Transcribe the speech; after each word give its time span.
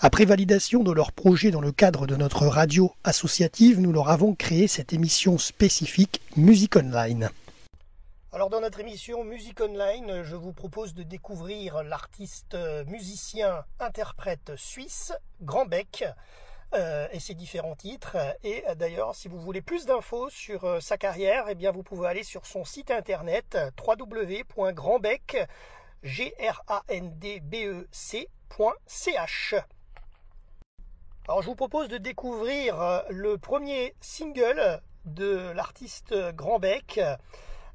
Après 0.00 0.24
validation 0.24 0.84
de 0.84 0.92
leur 0.92 1.10
projet 1.10 1.50
dans 1.50 1.60
le 1.60 1.72
cadre 1.72 2.06
de 2.06 2.14
notre 2.14 2.46
radio 2.46 2.94
associative, 3.02 3.80
nous 3.80 3.90
leur 3.90 4.10
avons 4.10 4.32
créé 4.32 4.68
cette 4.68 4.92
émission 4.92 5.38
spécifique 5.38 6.20
Musique 6.36 6.76
Online. 6.76 7.30
Alors 8.30 8.48
dans 8.48 8.60
notre 8.60 8.78
émission 8.78 9.24
Musique 9.24 9.60
Online, 9.60 10.22
je 10.22 10.36
vous 10.36 10.52
propose 10.52 10.94
de 10.94 11.02
découvrir 11.02 11.82
l'artiste 11.82 12.56
musicien 12.86 13.64
interprète 13.80 14.52
suisse 14.54 15.12
Grand 15.42 15.66
Bec 15.66 16.04
euh, 16.74 17.08
et 17.10 17.18
ses 17.18 17.34
différents 17.34 17.74
titres. 17.74 18.16
Et 18.44 18.62
euh, 18.68 18.76
d'ailleurs, 18.76 19.16
si 19.16 19.26
vous 19.26 19.40
voulez 19.40 19.62
plus 19.62 19.84
d'infos 19.84 20.30
sur 20.30 20.62
euh, 20.62 20.78
sa 20.78 20.96
carrière, 20.96 21.46
eh 21.48 21.56
bien 21.56 21.72
vous 21.72 21.82
pouvez 21.82 22.06
aller 22.06 22.22
sur 22.22 22.46
son 22.46 22.64
site 22.64 22.92
internet 22.92 23.58
www.grandbec 23.84 25.38
g 26.04 26.32
Alors 31.28 31.42
je 31.42 31.48
vous 31.48 31.56
propose 31.56 31.90
de 31.90 31.98
découvrir 31.98 32.80
euh, 32.80 33.00
le 33.10 33.36
premier 33.36 33.94
single 34.00 34.80
de 35.04 35.52
l'artiste 35.54 36.14
Grand 36.34 36.58
Bec. 36.58 37.02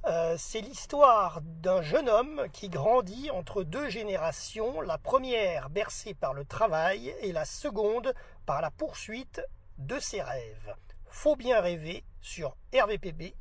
Euh, 0.08 0.36
c'est 0.40 0.62
l'histoire 0.62 1.40
d'un 1.44 1.84
jeune 1.84 2.10
homme 2.10 2.48
qui 2.52 2.68
grandit 2.68 3.30
entre 3.30 3.62
deux 3.62 3.90
générations, 3.90 4.82
la 4.82 4.98
première 4.98 5.70
bercée 5.70 6.16
par 6.16 6.34
le 6.34 6.46
travail 6.46 7.14
et 7.22 7.32
la 7.32 7.46
seconde 7.46 8.16
par 8.48 8.60
la 8.60 8.72
poursuite 8.72 9.40
de 9.78 10.00
ses 10.00 10.24
rêves. 10.24 10.76
Faut 11.06 11.36
bien 11.36 11.62
rêver 11.62 12.04
sur 12.22 12.58
rvpb. 12.74 13.36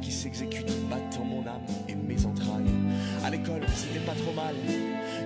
Qui 0.00 0.12
s'exécute, 0.12 0.70
battant 0.88 1.24
mon 1.24 1.46
âme 1.46 1.66
et 1.88 1.94
mes 1.94 2.24
entrailles. 2.24 2.64
À 3.24 3.30
l'école, 3.30 3.62
c'était 3.74 4.04
pas 4.04 4.14
trop 4.14 4.32
mal, 4.32 4.54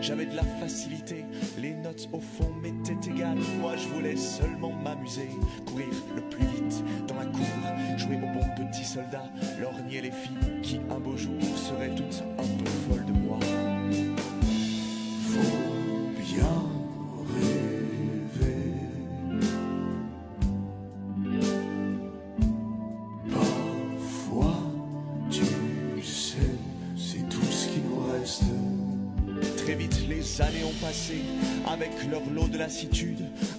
j'avais 0.00 0.26
de 0.26 0.36
la 0.36 0.44
facilité. 0.60 1.24
Les 1.58 1.74
notes 1.74 2.08
au 2.12 2.20
fond 2.20 2.52
m'étaient 2.62 3.10
égales. 3.10 3.38
Moi, 3.60 3.76
je 3.76 3.88
voulais 3.88 4.16
seulement 4.16 4.72
m'amuser, 4.72 5.28
courir 5.66 5.88
le 6.14 6.22
plus 6.22 6.46
vite 6.46 6.84
dans 7.06 7.16
la 7.16 7.26
cour, 7.26 7.98
jouer 7.98 8.16
au 8.16 8.38
bon 8.38 8.46
petit 8.56 8.84
soldat, 8.84 9.24
lorgner 9.60 10.00
les 10.00 10.10
filles 10.10 10.60
qui 10.62 10.80
un 10.90 10.98
beau 10.98 11.16
jour 11.16 11.40
seraient 11.56 11.94
toutes 11.94 12.22
un 12.38 12.58
peu 12.58 12.70
folles 12.70 13.06
de 13.06 13.12
moi. 13.12 13.38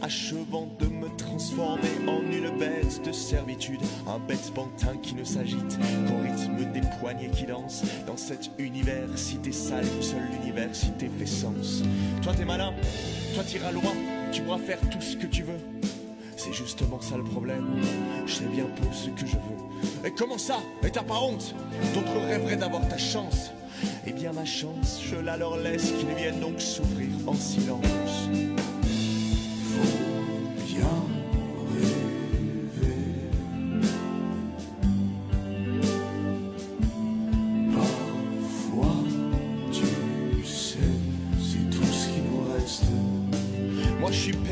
Achevant 0.01 0.67
de 0.79 0.87
me 0.87 1.07
transformer 1.17 1.89
en 2.07 2.21
une 2.31 2.57
bête 2.57 3.01
de 3.05 3.11
servitude, 3.11 3.79
un 4.07 4.19
bête 4.19 4.51
pantin 4.53 4.97
qui 5.01 5.15
ne 5.15 5.23
s'agite 5.23 5.77
qu'au 6.07 6.17
rythme 6.23 6.71
des 6.73 6.81
poignets 6.99 7.29
qui 7.29 7.45
dansent 7.45 7.83
dans 8.07 8.17
cette 8.17 8.49
université 8.57 9.51
sale 9.51 9.85
où 9.85 10.01
seul 10.01 10.21
l'université 10.39 11.09
fait 11.19 11.25
sens. 11.25 11.83
Toi 12.21 12.33
t'es 12.35 12.45
malin, 12.45 12.73
toi 13.33 13.43
t'iras 13.43 13.71
loin, 13.71 13.93
tu 14.31 14.41
pourras 14.41 14.57
faire 14.57 14.79
tout 14.89 15.01
ce 15.01 15.15
que 15.15 15.27
tu 15.27 15.43
veux. 15.43 15.59
C'est 16.35 16.53
justement 16.53 16.99
ça 16.99 17.15
le 17.15 17.23
problème, 17.23 17.81
je 18.25 18.33
sais 18.33 18.45
bien 18.45 18.65
peu 18.65 18.87
ce 18.91 19.09
que 19.09 19.27
je 19.27 19.35
veux. 19.35 20.07
Et 20.07 20.11
comment 20.11 20.37
ça? 20.37 20.57
Et 20.83 20.89
t'as 20.89 21.03
pas 21.03 21.19
honte? 21.19 21.55
D'autres 21.93 22.27
rêveraient 22.27 22.57
d'avoir 22.57 22.87
ta 22.87 22.97
chance. 22.97 23.51
Eh 24.05 24.11
bien 24.11 24.33
ma 24.33 24.45
chance, 24.45 25.01
je 25.03 25.15
la 25.15 25.37
leur 25.37 25.57
laisse, 25.57 25.91
qu'ils 25.91 26.15
viennent 26.15 26.39
donc 26.39 26.59
souffrir 26.59 27.09
en 27.27 27.35
silence. 27.35 28.29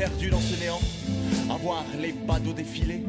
Perdu 0.02 0.30
dans 0.30 0.40
ce 0.40 0.60
néant, 0.60 0.80
à 1.48 1.56
voir 1.58 1.84
les 2.00 2.12
badauds 2.12 2.52
défiler. 2.52 3.04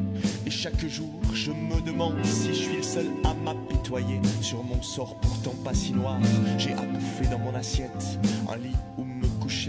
Et 0.46 0.50
chaque 0.50 0.86
jour, 0.86 1.10
je 1.32 1.50
me 1.50 1.80
demande 1.80 2.24
si 2.24 2.48
je 2.48 2.52
suis 2.52 2.76
le 2.76 2.82
seul 2.84 3.06
à 3.24 3.34
m'apitoyer 3.34 4.20
sur 4.40 4.62
mon 4.62 4.80
sort 4.80 5.16
pourtant 5.16 5.54
pas 5.64 5.74
si 5.74 5.92
noir. 5.92 6.20
J'ai 6.56 6.72
à 6.72 6.82
bouffer 6.82 7.26
dans 7.32 7.40
mon 7.40 7.52
assiette, 7.52 7.90
un 8.48 8.56
lit 8.58 8.76
où 8.96 9.02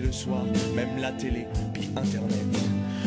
le 0.01 0.11
soir, 0.11 0.43
même 0.75 0.97
la 0.99 1.11
télé, 1.11 1.47
puis 1.73 1.89
internet. 1.95 2.39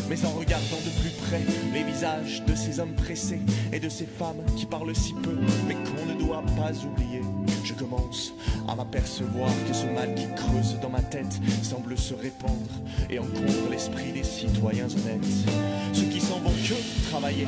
Mais 0.08 0.24
en 0.24 0.30
regardant 0.30 0.78
de 0.84 1.00
plus 1.00 1.10
près 1.26 1.42
les 1.72 1.82
visages 1.82 2.42
de 2.46 2.54
ces 2.54 2.80
hommes 2.80 2.94
pressés 2.94 3.40
et 3.72 3.80
de 3.80 3.88
ces 3.88 4.06
femmes 4.06 4.42
qui 4.56 4.66
parlent 4.66 4.94
si 4.94 5.12
peu, 5.14 5.36
mais 5.66 5.74
qu'on 5.74 6.06
ne 6.06 6.18
doit 6.18 6.42
pas 6.56 6.72
oublier, 6.86 7.20
je 7.64 7.74
commence 7.74 8.32
à 8.68 8.74
m'apercevoir 8.74 9.50
que 9.68 9.74
ce 9.74 9.86
mal 9.86 10.14
qui 10.14 10.26
creuse 10.34 10.78
dans 10.80 10.90
ma 10.90 11.02
tête 11.02 11.40
semble 11.62 11.98
se 11.98 12.14
répandre 12.14 12.70
et 13.10 13.18
encombre 13.18 13.70
l'esprit 13.70 14.12
des 14.12 14.24
citoyens 14.24 14.86
honnêtes. 14.86 15.48
Ceux 15.92 16.06
qui 16.06 16.20
s'en 16.20 16.38
vont 16.38 16.50
que 16.50 17.10
travailler, 17.10 17.46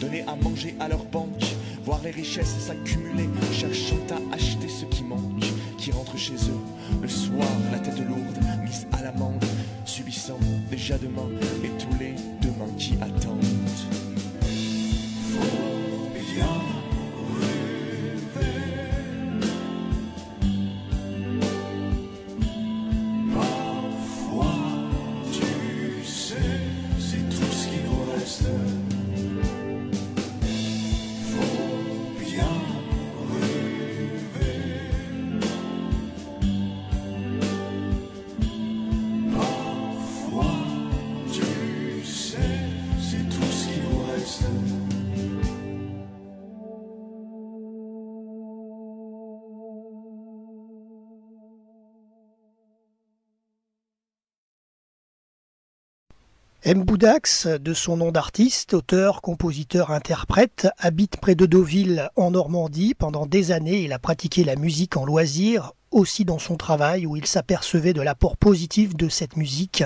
donner 0.00 0.22
à 0.22 0.34
manger 0.34 0.74
à 0.80 0.88
leur 0.88 1.04
banque, 1.04 1.44
voir 1.84 2.00
les 2.02 2.10
richesses 2.10 2.58
s'accumuler, 2.58 3.28
cherchant 3.52 3.96
à 4.10 4.34
acheter 4.34 4.68
ce 4.68 4.84
qui 4.86 5.04
manque, 5.04 5.41
qui 5.82 5.90
rentrent 5.90 6.16
chez 6.16 6.34
eux. 6.34 7.00
Le 7.02 7.08
soir, 7.08 7.48
la 7.72 7.78
tête 7.80 7.98
lourde, 7.98 8.38
mise 8.64 8.86
à 8.92 9.02
l'amende, 9.02 9.44
subissant 9.84 10.38
déjà 10.70 10.96
demain 10.96 11.28
et 11.64 11.70
tous 11.70 11.98
les 11.98 12.01
M. 56.64 56.84
Boudax, 56.84 57.48
de 57.48 57.74
son 57.74 57.96
nom 57.96 58.12
d'artiste, 58.12 58.74
auteur, 58.74 59.20
compositeur, 59.20 59.90
interprète, 59.90 60.68
habite 60.78 61.16
près 61.16 61.34
de 61.34 61.44
Deauville 61.44 62.08
en 62.14 62.30
Normandie. 62.30 62.94
Pendant 62.94 63.26
des 63.26 63.50
années, 63.50 63.82
il 63.82 63.92
a 63.92 63.98
pratiqué 63.98 64.44
la 64.44 64.54
musique 64.54 64.96
en 64.96 65.04
loisir 65.04 65.72
aussi 65.92 66.24
dans 66.24 66.38
son 66.38 66.56
travail 66.56 67.06
où 67.06 67.16
il 67.16 67.26
s'apercevait 67.26 67.92
de 67.92 68.02
l'apport 68.02 68.36
positif 68.36 68.96
de 68.96 69.08
cette 69.08 69.36
musique, 69.36 69.84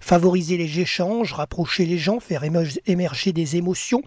favoriser 0.00 0.56
les 0.56 0.80
échanges, 0.80 1.32
rapprocher 1.32 1.86
les 1.86 1.98
gens, 1.98 2.20
faire 2.20 2.44
émerger 2.86 3.32
des 3.32 3.56
émotions. 3.56 4.02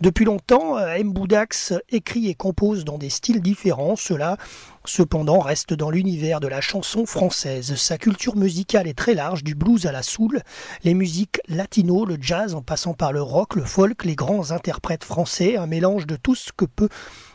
Depuis 0.00 0.24
longtemps, 0.24 0.76
euh, 0.76 0.94
M. 0.94 1.12
Boudax 1.12 1.72
écrit 1.90 2.28
et 2.28 2.34
compose 2.34 2.84
dans 2.84 2.98
des 2.98 3.10
styles 3.10 3.40
différents, 3.40 3.96
cela 3.96 4.36
cependant 4.84 5.38
reste 5.38 5.74
dans 5.74 5.90
l'univers 5.90 6.40
de 6.40 6.48
la 6.48 6.60
chanson 6.60 7.06
française. 7.06 7.74
Sa 7.76 7.98
culture 7.98 8.36
musicale 8.36 8.88
est 8.88 8.96
très 8.96 9.14
large, 9.14 9.44
du 9.44 9.54
blues 9.54 9.86
à 9.86 9.92
la 9.92 10.02
soul, 10.02 10.42
les 10.82 10.94
musiques 10.94 11.40
latino, 11.48 12.04
le 12.04 12.16
jazz 12.20 12.54
en 12.54 12.62
passant 12.62 12.94
par 12.94 13.12
le 13.12 13.22
rock, 13.22 13.54
le 13.54 13.64
folk, 13.64 14.04
les 14.04 14.16
grands 14.16 14.50
interprètes 14.50 15.04
français, 15.04 15.56
un 15.56 15.66
mélange 15.66 16.06
de 16.06 16.16
tout 16.16 16.34
ce 16.34 16.52
que 16.56 16.64
peut 16.64 16.88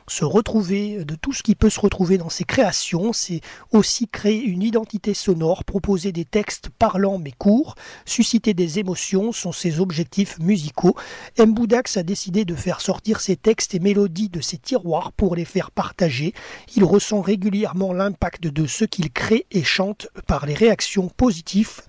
se 0.08 0.26
retrouver, 0.26 1.06
de 1.06 1.16
tout 1.16 1.34
ce 1.34 1.44
qui 1.44 1.56
peut 1.56 1.70
se 1.70 1.80
retrouver 1.80 2.18
dans 2.18 2.30
ses 2.30 2.44
créations. 2.44 3.14
C'est 3.14 3.42
aussi 3.72 4.08
créer 4.08 4.42
une 4.42 4.64
identité 4.64 5.14
sonore, 5.14 5.64
proposer 5.64 6.12
des 6.12 6.26
textes 6.26 6.70
parlants 6.70 7.20
mais 7.20 7.32
courts, 7.32 7.76
susciter 8.06 8.54
des 8.54 8.80
émotions 8.80 9.32
sont 9.32 9.52
ses 9.52 9.80
objectifs 9.80 10.40
musicaux. 10.40 10.96
M. 11.38 11.54
Boudax 11.54 11.98
a 11.98 12.04
décidé 12.04 12.46
de 12.46 12.56
faire 12.56 12.82
sortir 12.82 13.20
ses 13.20 13.36
textes 13.36 13.76
et 13.76 13.80
mélodies 13.80 14.30
de 14.30 14.42
ses 14.42 14.58
tiroirs 14.58 15.12
pour 15.12 15.36
les 15.36 15.46
faire 15.46 15.72
partager. 15.72 16.34
Il 16.76 16.84
ressent 16.84 17.22
régulièrement 17.22 17.94
l'impact 17.94 18.44
de 18.48 18.68
ce 18.68 18.86
qu'il 18.86 19.12
crée 19.12 19.46
et 19.52 19.64
chante 19.64 20.08
par 20.28 20.46
les 20.46 20.54
réactions 20.54 21.10
positives 21.10 21.82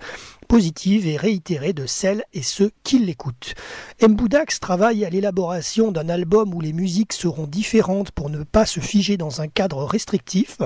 positive 0.45 1.07
et 1.07 1.17
réitérée 1.17 1.73
de 1.73 1.87
celles 1.87 2.25
et 2.33 2.43
ceux 2.43 2.71
qui 2.85 2.99
l'écoutent. 2.99 3.55
Mboudax 4.01 4.61
travaille 4.61 5.05
à 5.05 5.11
l'élaboration 5.11 5.91
d'un 5.91 6.09
album 6.09 6.55
où 6.55 6.61
les 6.61 6.73
musiques 6.73 7.13
seront 7.13 7.47
différentes 7.47 8.13
pour 8.13 8.31
ne 8.31 8.45
pas 8.45 8.67
se 8.67 8.81
figer 8.81 9.17
dans 9.17 9.41
un 9.41 9.49
cadre 9.49 9.85
restrictif. 9.85 10.59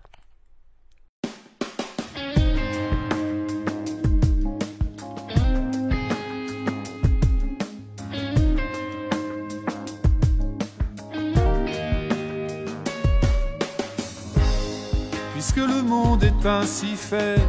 Que 15.59 15.65
le 15.65 15.83
monde 15.83 16.23
est 16.23 16.47
ainsi 16.47 16.95
fait, 16.95 17.41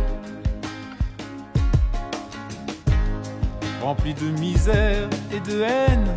rempli 3.84 4.16
de 4.16 4.30
misère 4.40 5.08
et 5.32 5.40
de 5.48 5.62
haine. 5.62 6.10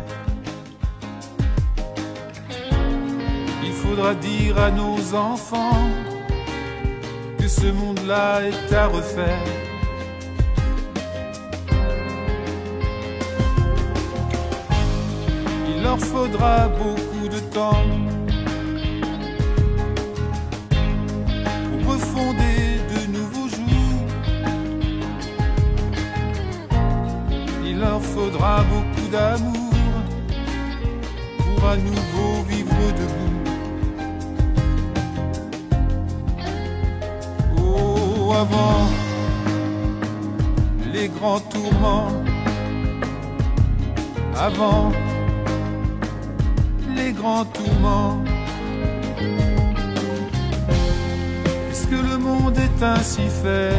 Il 3.63 3.73
faudra 3.73 4.15
dire 4.15 4.57
à 4.57 4.71
nos 4.71 5.13
enfants 5.13 5.87
que 7.37 7.47
ce 7.47 7.67
monde-là 7.67 8.41
est 8.41 8.73
à 8.73 8.87
refaire. 8.87 9.47
Il 15.69 15.83
leur 15.83 15.99
faudra 15.99 16.69
beaucoup 16.69 17.27
de 17.27 17.39
temps 17.53 18.02
faudra 28.13 28.63
beaucoup 28.71 29.07
d'amour 29.11 29.73
pour 31.37 31.67
à 31.67 31.75
nouveau 31.77 32.43
vivre 32.47 32.81
debout. 32.99 33.37
Oh, 37.57 38.33
avant 38.33 38.87
les 40.93 41.07
grands 41.09 41.43
tourments, 41.53 42.11
avant 44.37 44.91
les 46.95 47.11
grands 47.11 47.45
tourments. 47.45 48.23
le 52.01 52.17
monde 52.17 52.57
est 52.57 52.83
ainsi 52.83 53.21
fait, 53.41 53.75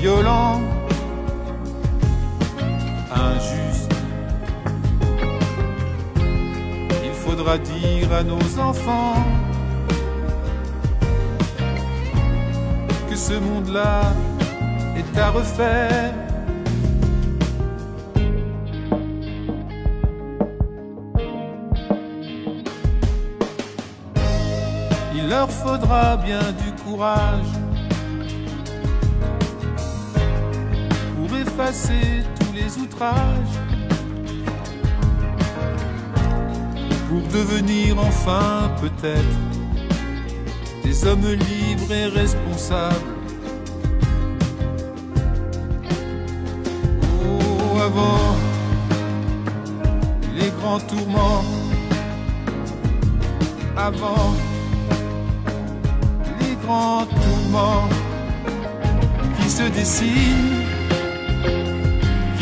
violent, 0.00 0.60
injuste. 3.18 3.92
Il 7.04 7.12
faudra 7.12 7.58
dire 7.58 8.12
à 8.12 8.22
nos 8.22 8.58
enfants 8.58 9.24
que 13.10 13.16
ce 13.16 13.34
monde-là 13.34 14.02
est 14.96 15.18
à 15.18 15.30
refaire. 15.30 16.14
leur 25.28 25.50
faudra 25.50 26.16
bien 26.16 26.40
du 26.52 26.72
courage 26.82 27.52
pour 31.16 31.36
effacer 31.36 32.24
les 32.58 32.78
outrages, 32.78 33.56
pour 37.08 37.22
devenir 37.32 37.98
enfin 37.98 38.70
peut-être 38.80 39.38
des 40.84 41.06
hommes 41.06 41.30
libres 41.48 41.92
et 41.92 42.06
responsables. 42.06 43.14
Oh, 47.02 47.80
avant 47.88 48.36
les 50.38 50.50
grands 50.58 50.80
tourments, 50.80 51.44
avant 53.76 54.34
tourment 57.06 57.88
qui 59.38 59.48
se 59.48 59.62
dessine, 59.62 60.77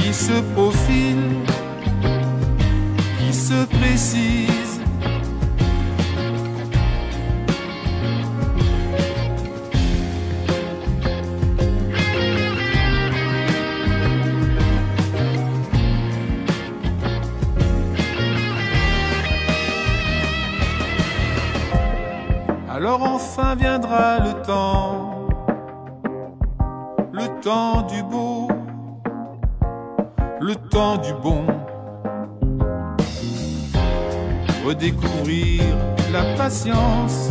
qui 0.07 0.15
se 0.15 0.41
profile, 0.55 1.17
qui 3.19 3.35
se 3.35 3.65
précise. 3.77 4.81
Alors 22.69 23.03
enfin 23.03 23.57
viendra 23.57 24.21
le 24.21 24.43
temps, 24.45 25.06
bon. 31.13 31.45
Redécouvrir 34.67 35.63
la 36.13 36.25
patience 36.37 37.31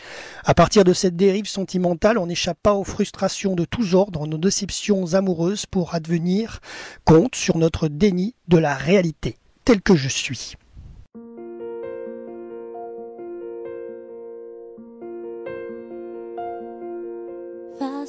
À 0.47 0.55
partir 0.55 0.85
de 0.85 0.95
cette 0.95 1.15
dérive 1.15 1.47
sentimentale, 1.47 2.17
on 2.17 2.25
n'échappe 2.25 2.59
pas 2.63 2.73
aux 2.73 2.85
frustrations 2.85 3.55
de 3.55 3.67
tous 3.67 3.95
ordres, 3.95 4.27
nos 4.27 4.39
déceptions 4.39 5.13
amoureuses 5.13 5.67
pour 5.67 5.95
advenir 5.95 6.61
compte 7.05 7.35
sur 7.35 7.59
notre 7.59 7.89
déni 7.89 8.35
de 8.49 8.57
la 8.57 8.75
réalité, 8.75 9.37
tel 9.67 9.83
que 9.83 9.95
je 9.95 10.09
suis. 10.09 10.55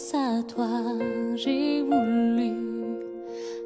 Face 0.01 0.15
à 0.15 0.41
toi, 0.41 0.98
j'ai 1.36 1.84
voulu 1.84 2.53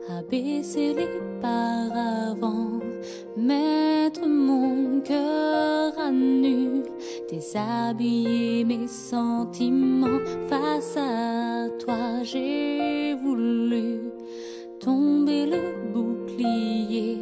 abaisser 0.09 0.93
les 0.93 1.07
paravents, 1.41 2.81
mettre 3.37 4.27
mon 4.27 4.99
cœur 4.99 5.93
à 5.97 6.11
nu, 6.11 6.83
déshabiller 7.29 8.65
mes 8.65 8.85
sentiments. 8.85 10.19
Face 10.49 10.97
à 10.97 11.69
toi, 11.79 12.21
j'ai 12.23 13.13
voulu 13.13 14.01
tomber 14.81 15.45
le 15.45 15.93
bouclier 15.93 17.17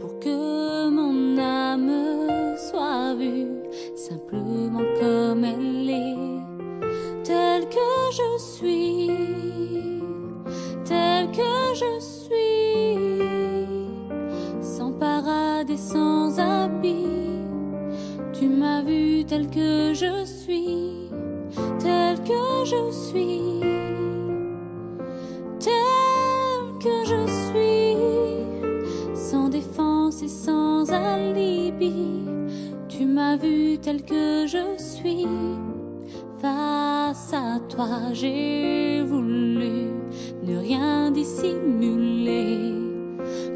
pour 0.00 0.18
que 0.18 0.88
mon 0.88 1.36
âme 1.36 2.56
soit 2.56 3.14
vue 3.16 3.60
simplement 3.94 4.80
comme 4.98 5.44
elle 5.44 5.90
est 5.90 6.35
tel 7.26 7.68
que 7.68 7.90
je 8.12 8.38
suis, 8.38 9.10
tel 10.84 11.28
que 11.32 11.74
je 11.74 11.98
suis, 11.98 13.08
sans 14.62 14.92
paradis, 14.92 15.76
sans 15.76 16.38
habit. 16.38 17.42
Tu 18.32 18.46
m'as 18.46 18.82
vu 18.82 19.24
tel 19.24 19.50
que 19.50 19.92
je 19.92 20.24
suis, 20.24 21.10
tel 21.80 22.22
que 22.22 22.64
je 22.64 22.92
suis, 22.92 23.60
tel 25.58 26.62
que 26.84 26.96
je 27.10 27.26
suis, 27.46 27.96
sans 29.16 29.48
défense 29.48 30.22
et 30.22 30.28
sans 30.28 30.92
alibi. 30.92 32.22
Tu 32.88 33.04
m'as 33.04 33.36
vu 33.36 33.78
tel 33.78 34.04
que 34.04 34.46
je 34.46 34.64
suis. 34.78 35.26
Face 36.46 37.32
à 37.32 37.58
toi, 37.68 37.88
j'ai 38.12 39.02
voulu 39.02 39.90
ne 40.44 40.58
rien 40.58 41.10
dissimuler, 41.10 42.72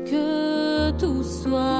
que 0.06 0.90
tout 0.98 1.22
soit 1.22 1.79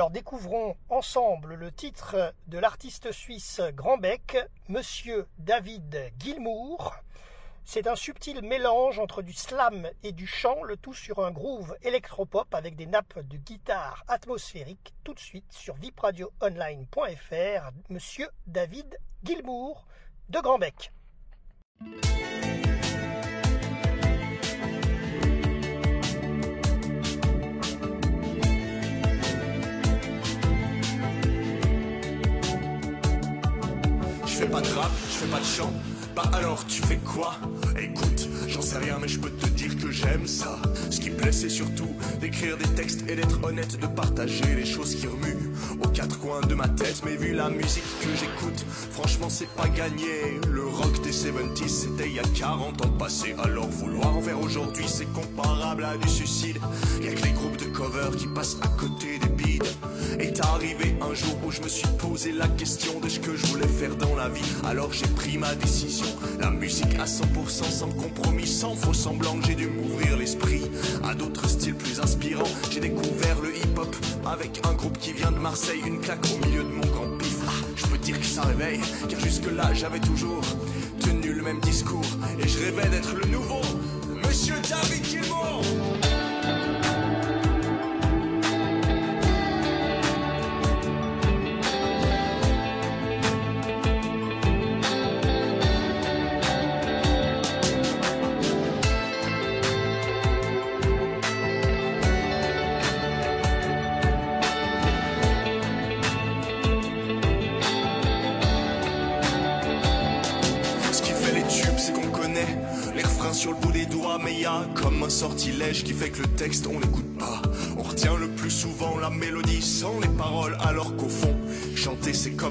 Alors 0.00 0.08
découvrons 0.10 0.78
ensemble 0.88 1.56
le 1.56 1.70
titre 1.70 2.32
de 2.46 2.58
l'artiste 2.58 3.12
suisse 3.12 3.60
Grand 3.74 3.98
Bec, 3.98 4.38
Monsieur 4.68 5.26
David 5.36 6.10
Gilmour. 6.18 6.94
C'est 7.66 7.86
un 7.86 7.96
subtil 7.96 8.40
mélange 8.40 8.98
entre 8.98 9.20
du 9.20 9.34
slam 9.34 9.90
et 10.02 10.12
du 10.12 10.26
chant, 10.26 10.62
le 10.62 10.78
tout 10.78 10.94
sur 10.94 11.22
un 11.22 11.30
groove 11.30 11.76
électropop 11.82 12.54
avec 12.54 12.76
des 12.76 12.86
nappes 12.86 13.18
de 13.18 13.36
guitare 13.36 14.02
atmosphériques. 14.08 14.94
Tout 15.04 15.12
de 15.12 15.20
suite 15.20 15.52
sur 15.52 15.74
vipradioonline.fr, 15.74 17.70
Monsieur 17.90 18.30
David 18.46 18.98
Gilmour 19.22 19.86
de 20.30 20.40
Grand 20.40 20.58
pas 35.30 35.38
de 35.38 35.44
chant. 35.44 35.72
Bah 36.14 36.24
alors 36.32 36.64
tu 36.66 36.82
fais 36.82 36.98
quoi? 36.98 37.34
Écoute, 37.80 38.28
j'en 38.48 38.62
sais 38.62 38.78
rien 38.78 38.98
mais 39.00 39.06
je 39.06 39.20
peux 39.20 39.30
te 39.30 39.46
dire 39.46 39.76
que 39.78 39.90
j'aime 39.90 40.26
ça. 40.26 40.58
Ce 40.90 40.98
qui 40.98 41.10
me 41.10 41.16
plaît 41.16 41.32
c'est 41.32 41.48
surtout 41.48 41.88
d'écrire 42.20 42.56
des 42.56 42.68
textes 42.74 43.08
et 43.08 43.14
d'être 43.14 43.42
honnête, 43.44 43.78
de 43.78 43.86
partager 43.86 44.54
les 44.56 44.66
choses 44.66 44.94
qui 44.96 45.06
remuent. 45.06 45.52
aux 45.82 45.88
quatre 45.88 46.18
coins 46.18 46.40
de 46.40 46.54
ma 46.54 46.68
tête. 46.68 47.02
Mais 47.04 47.16
vu 47.16 47.32
la 47.32 47.48
musique 47.48 47.84
que 48.00 48.08
j'écoute, 48.18 48.64
franchement 48.90 49.28
c'est 49.28 49.48
pas 49.50 49.68
gagné. 49.68 50.40
Le 50.50 50.66
rock 50.66 51.00
des 51.02 51.12
70s 51.12 51.68
c'était 51.68 52.08
il 52.08 52.14
y 52.14 52.18
a 52.18 52.28
40 52.36 52.84
ans 52.84 52.90
passé. 52.98 53.34
Alors 53.38 53.68
vouloir 53.68 54.16
en 54.16 54.20
faire 54.20 54.40
aujourd'hui 54.40 54.86
c'est 54.88 55.10
comparable 55.12 55.84
à 55.84 55.96
du 55.96 56.08
suicide. 56.08 56.58
Y'a 57.02 57.12
que 57.14 57.22
les 57.22 57.32
groupes 57.32 57.56
de 57.56 57.66
cover 57.66 58.16
qui 58.18 58.26
passent 58.26 58.56
à 58.62 58.68
côté 58.68 59.18
des. 59.18 59.29
Est 60.20 60.44
arrivé 60.44 60.94
un 61.00 61.14
jour 61.14 61.34
où 61.46 61.50
je 61.50 61.62
me 61.62 61.68
suis 61.68 61.88
posé 61.96 62.32
la 62.32 62.46
question 62.46 63.00
de 63.00 63.08
ce 63.08 63.18
que 63.18 63.34
je 63.34 63.46
voulais 63.46 63.66
faire 63.66 63.96
dans 63.96 64.14
la 64.14 64.28
vie. 64.28 64.44
Alors 64.68 64.92
j'ai 64.92 65.06
pris 65.06 65.38
ma 65.38 65.54
décision. 65.54 66.06
La 66.38 66.50
musique 66.50 66.94
à 66.98 67.06
100% 67.06 67.64
sans 67.64 67.88
compromis, 67.88 68.46
sans 68.46 68.74
faux 68.74 68.92
semblant. 68.92 69.36
J'ai 69.46 69.54
dû 69.54 69.68
m'ouvrir 69.68 70.18
l'esprit 70.18 70.70
à 71.04 71.14
d'autres 71.14 71.48
styles 71.48 71.74
plus 71.74 72.00
inspirants. 72.00 72.50
J'ai 72.70 72.80
découvert 72.80 73.40
le 73.42 73.56
hip-hop 73.56 73.96
avec 74.26 74.60
un 74.68 74.74
groupe 74.74 74.98
qui 74.98 75.14
vient 75.14 75.32
de 75.32 75.38
Marseille. 75.38 75.80
Une 75.86 76.00
claque 76.00 76.26
au 76.26 76.46
milieu 76.46 76.64
de 76.64 76.68
mon 76.68 76.86
grand 76.86 77.16
pif. 77.16 77.38
Ah, 77.48 77.52
je 77.76 77.86
peux 77.86 77.98
dire 77.98 78.20
que 78.20 78.26
ça 78.26 78.42
réveille, 78.42 78.80
car 79.08 79.20
jusque-là 79.20 79.72
j'avais 79.72 80.00
toujours 80.00 80.44
tenu 81.00 81.32
le 81.32 81.42
même 81.42 81.60
discours. 81.60 82.04
Et 82.38 82.46
je 82.46 82.58
rêvais 82.58 82.90
d'être 82.90 83.14
le 83.14 83.26
nouveau 83.26 83.62
Monsieur 84.22 84.56
David 84.68 85.04
Gilmour. 85.04 85.59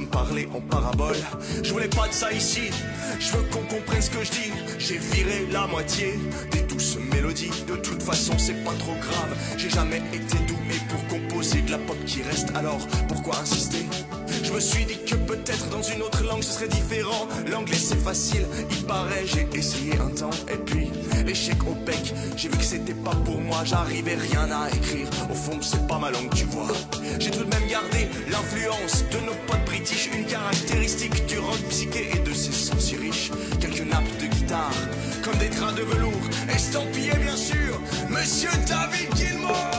Parler 0.09 0.47
en 0.53 0.61
parabole. 0.61 1.15
Je 1.63 1.71
voulais 1.71 1.87
pas 1.87 2.07
de 2.07 2.13
ça 2.13 2.31
ici, 2.31 2.69
je 3.19 3.31
veux 3.31 3.43
qu'on 3.43 3.63
comprenne 3.63 4.01
ce 4.01 4.09
que 4.09 4.23
je 4.23 4.31
dis. 4.31 4.51
J'ai 4.77 4.97
viré 4.97 5.47
la 5.51 5.67
moitié 5.67 6.19
des 6.51 6.61
douces 6.61 6.97
mélodies, 7.11 7.51
de 7.67 7.75
toute 7.75 8.01
façon 8.01 8.33
c'est 8.37 8.63
pas 8.63 8.73
trop 8.79 8.95
grave. 8.95 9.37
J'ai 9.57 9.69
jamais 9.69 10.01
été 10.13 10.37
doué 10.47 10.77
pour 10.89 11.07
composer 11.07 11.61
de 11.61 11.71
la 11.71 11.77
pop 11.79 11.97
qui 12.05 12.21
reste, 12.23 12.49
alors 12.55 12.79
pourquoi 13.07 13.39
insister? 13.39 13.85
Je 14.43 14.53
me 14.53 14.59
suis 14.59 14.85
dit 14.85 14.99
que 15.05 15.15
dans 15.69 15.81
une 15.81 16.01
autre 16.01 16.23
langue 16.23 16.43
ce 16.43 16.53
serait 16.53 16.67
différent. 16.67 17.27
L'anglais 17.49 17.77
c'est 17.77 18.01
facile, 18.01 18.45
il 18.71 18.85
paraît, 18.85 19.25
j'ai 19.25 19.47
essayé 19.53 19.93
un 19.99 20.09
temps. 20.09 20.29
Et 20.51 20.57
puis, 20.57 20.91
l'échec 21.25 21.57
au 21.67 21.75
bec, 21.85 22.13
j'ai 22.35 22.49
vu 22.49 22.57
que 22.57 22.63
c'était 22.63 22.93
pas 22.93 23.15
pour 23.25 23.39
moi. 23.39 23.57
J'arrivais 23.63 24.15
rien 24.15 24.49
à 24.51 24.69
écrire, 24.69 25.07
au 25.29 25.33
fond 25.33 25.59
c'est 25.61 25.85
pas 25.87 25.97
ma 25.97 26.11
langue, 26.11 26.33
tu 26.33 26.45
vois. 26.45 26.67
J'ai 27.19 27.31
tout 27.31 27.43
de 27.43 27.49
même 27.49 27.67
gardé 27.67 28.07
l'influence 28.29 29.03
de 29.11 29.25
nos 29.25 29.35
potes 29.47 29.65
british, 29.65 30.09
une 30.15 30.25
caractéristique 30.25 31.25
du 31.25 31.39
rock 31.39 31.59
psyché 31.69 32.09
et 32.15 32.19
de 32.19 32.33
ses 32.33 32.51
sons 32.51 32.79
si 32.79 32.95
riches. 32.95 33.31
Quelques 33.59 33.87
nappes 33.89 34.17
de 34.19 34.27
guitare, 34.27 34.71
comme 35.23 35.37
des 35.37 35.49
draps 35.49 35.75
de 35.75 35.83
velours, 35.83 36.29
estampillés 36.53 37.17
bien 37.21 37.35
sûr, 37.35 37.79
Monsieur 38.09 38.49
David 38.67 39.15
Gilmour. 39.15 39.78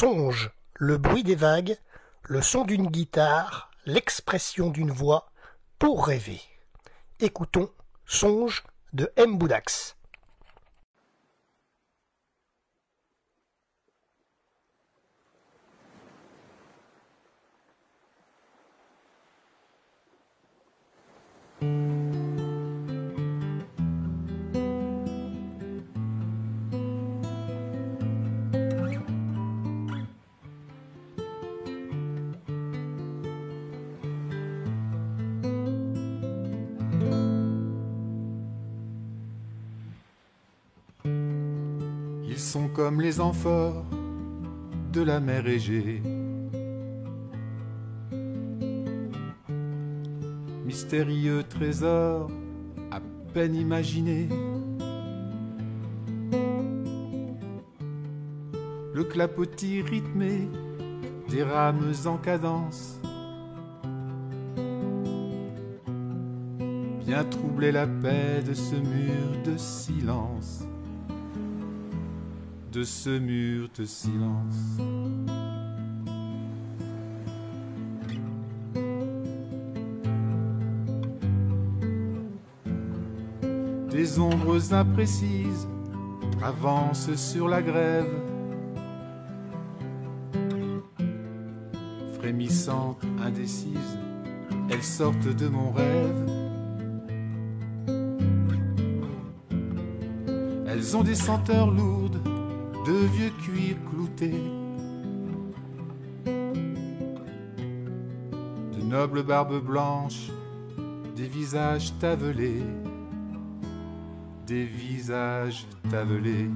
Songe, 0.00 0.50
le 0.76 0.96
bruit 0.96 1.24
des 1.24 1.34
vagues, 1.34 1.76
le 2.22 2.40
son 2.40 2.64
d'une 2.64 2.86
guitare, 2.86 3.70
l'expression 3.84 4.70
d'une 4.70 4.90
voix, 4.90 5.30
pour 5.78 6.06
rêver. 6.06 6.40
Écoutons 7.18 7.68
Songe 8.06 8.64
de 8.94 9.12
M. 9.16 9.36
Boudax. 9.36 9.98
Sont 42.50 42.66
comme 42.66 43.00
les 43.00 43.20
amphores 43.20 43.84
de 44.92 45.02
la 45.02 45.20
mer 45.20 45.46
Égée. 45.46 46.02
Mystérieux 50.66 51.44
trésor 51.48 52.28
à 52.90 52.98
peine 53.32 53.54
imaginé. 53.54 54.28
Le 58.94 59.04
clapotis 59.04 59.82
rythmé 59.82 60.48
des 61.28 61.44
rames 61.44 61.92
en 62.04 62.16
cadence 62.16 63.00
vient 67.06 67.22
troubler 67.30 67.70
la 67.70 67.86
paix 67.86 68.42
de 68.44 68.54
ce 68.54 68.74
mur 68.74 69.40
de 69.44 69.56
silence 69.56 70.64
de 72.72 72.84
ce 72.84 73.18
mur 73.18 73.68
de 73.76 73.84
silence. 73.84 74.78
Des 83.90 84.18
ombres 84.20 84.72
imprécises 84.72 85.66
avancent 86.42 87.14
sur 87.16 87.48
la 87.48 87.60
grève, 87.60 88.06
frémissantes, 92.14 93.04
indécises, 93.20 93.98
elles 94.70 94.82
sortent 94.82 95.34
de 95.36 95.48
mon 95.48 95.72
rêve. 95.72 96.30
Elles 100.68 100.96
ont 100.96 101.02
des 101.02 101.16
senteurs 101.16 101.70
lourdes 101.70 102.19
de 102.90 103.06
vieux 103.06 103.30
cuir 103.44 103.76
clouté, 103.88 104.32
de 108.72 108.82
nobles 108.82 109.22
barbes 109.22 109.64
blanches, 109.64 110.32
des 111.14 111.28
visages 111.28 111.96
tavelés, 112.00 112.64
des 114.44 114.64
visages 114.64 115.66
tavelés. 115.88 116.50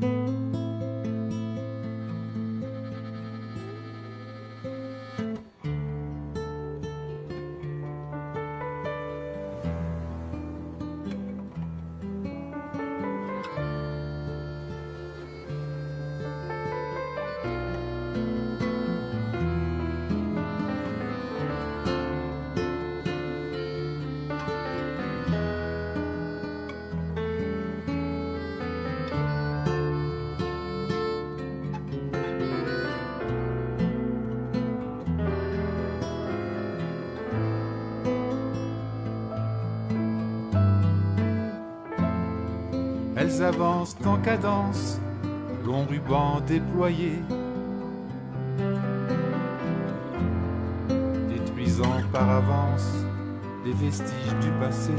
Avancent 43.41 43.97
en 44.07 44.17
cadence, 44.19 45.01
long 45.67 45.85
ruban 45.87 46.41
déployé, 46.47 47.19
détruisant 51.29 52.01
par 52.13 52.31
avance 52.31 53.05
les 53.67 53.73
vestiges 53.73 54.39
du 54.41 54.51
passé. 54.61 54.93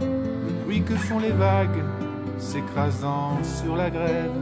Le 0.00 0.64
bruit 0.64 0.82
que 0.82 0.94
font 0.94 1.18
les 1.18 1.32
vagues 1.32 1.84
s'écrasant 2.38 3.38
sur 3.44 3.76
la 3.76 3.90
grève 3.90 4.32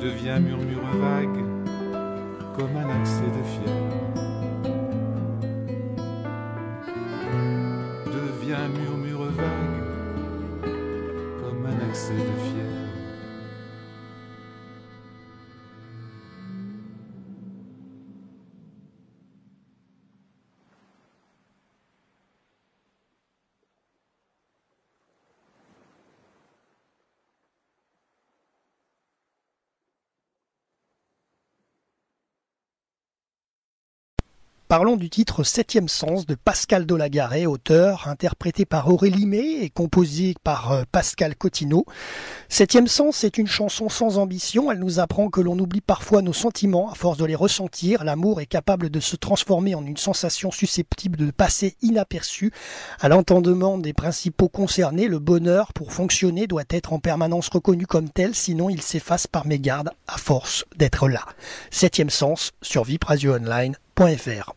devient 0.00 0.38
murmure 0.40 0.84
vague 1.00 1.44
comme 2.56 2.76
un 2.76 3.00
accès 3.00 3.22
de 3.22 3.42
fièvre. 3.42 3.99
Parlons 34.70 34.94
du 34.94 35.10
titre 35.10 35.42
Septième 35.42 35.88
sens 35.88 36.26
de 36.26 36.36
Pascal 36.36 36.86
Dolagaré, 36.86 37.44
auteur, 37.44 38.06
interprété 38.06 38.64
par 38.64 38.86
Aurélie 38.88 39.26
May 39.26 39.64
et 39.64 39.68
composé 39.68 40.36
par 40.44 40.70
euh, 40.70 40.82
Pascal 40.92 41.34
Cotineau. 41.34 41.84
Septième 42.48 42.86
sens 42.86 43.24
est 43.24 43.36
une 43.36 43.48
chanson 43.48 43.88
sans 43.88 44.16
ambition, 44.18 44.70
elle 44.70 44.78
nous 44.78 45.00
apprend 45.00 45.28
que 45.28 45.40
l'on 45.40 45.58
oublie 45.58 45.80
parfois 45.80 46.22
nos 46.22 46.32
sentiments 46.32 46.88
à 46.88 46.94
force 46.94 47.18
de 47.18 47.24
les 47.24 47.34
ressentir, 47.34 48.04
l'amour 48.04 48.40
est 48.40 48.46
capable 48.46 48.90
de 48.90 49.00
se 49.00 49.16
transformer 49.16 49.74
en 49.74 49.84
une 49.84 49.96
sensation 49.96 50.52
susceptible 50.52 51.16
de 51.16 51.32
passer 51.32 51.74
inaperçue. 51.82 52.52
À 53.00 53.08
l'entendement 53.08 53.76
des 53.76 53.92
principaux 53.92 54.48
concernés, 54.48 55.08
le 55.08 55.18
bonheur 55.18 55.72
pour 55.72 55.92
fonctionner 55.92 56.46
doit 56.46 56.62
être 56.70 56.92
en 56.92 57.00
permanence 57.00 57.48
reconnu 57.48 57.86
comme 57.86 58.08
tel, 58.08 58.36
sinon 58.36 58.70
il 58.70 58.82
s'efface 58.82 59.26
par 59.26 59.48
mégarde 59.48 59.90
à 60.06 60.16
force 60.16 60.64
d'être 60.76 61.08
là. 61.08 61.26
Septième 61.72 62.10
sens 62.10 62.52
sur 62.62 62.84
vipradioonline.fr 62.84 64.54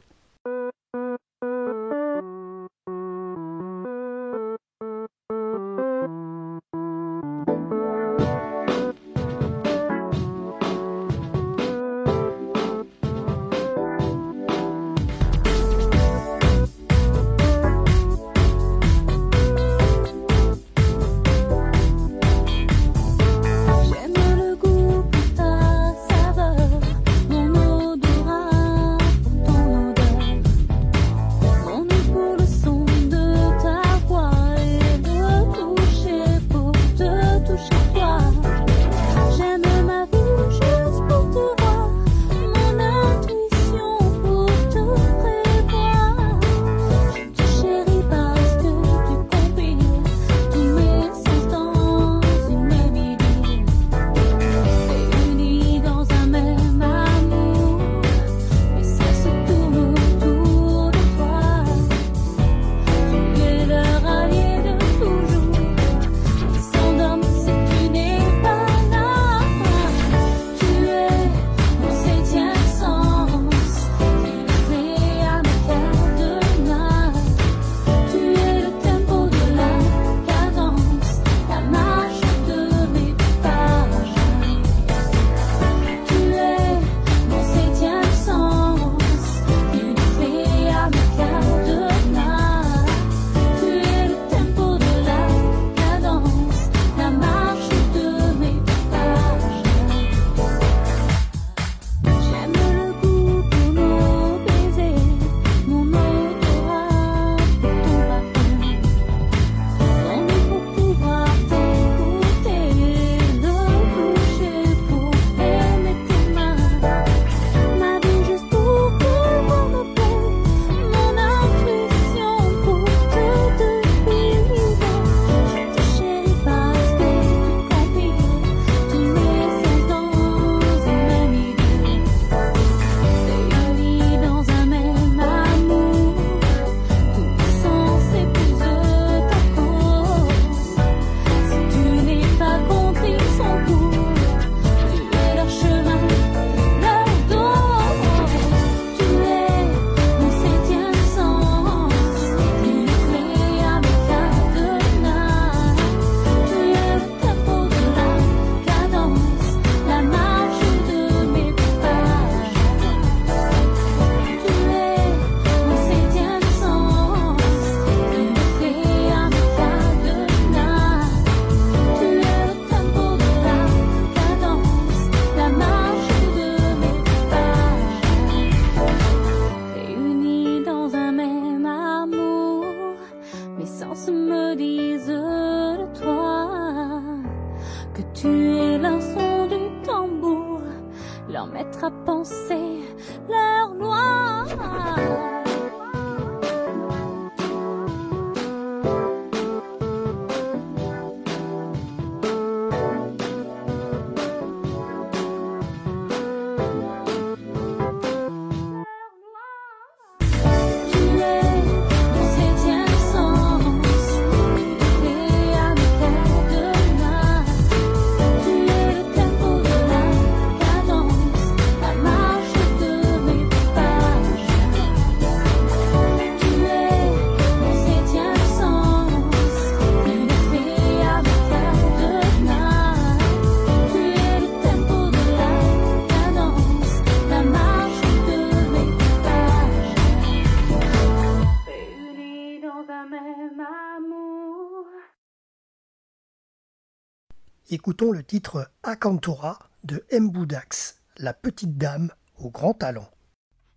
Écoutons 247.73 248.11
le 248.11 248.21
titre 248.21 248.69
Akantora 248.83 249.57
de 249.83 250.03
Mboudax, 250.11 251.01
la 251.17 251.33
petite 251.33 251.75
dame 251.75 252.11
au 252.37 252.51
grand 252.51 252.75
talent. 252.75 253.09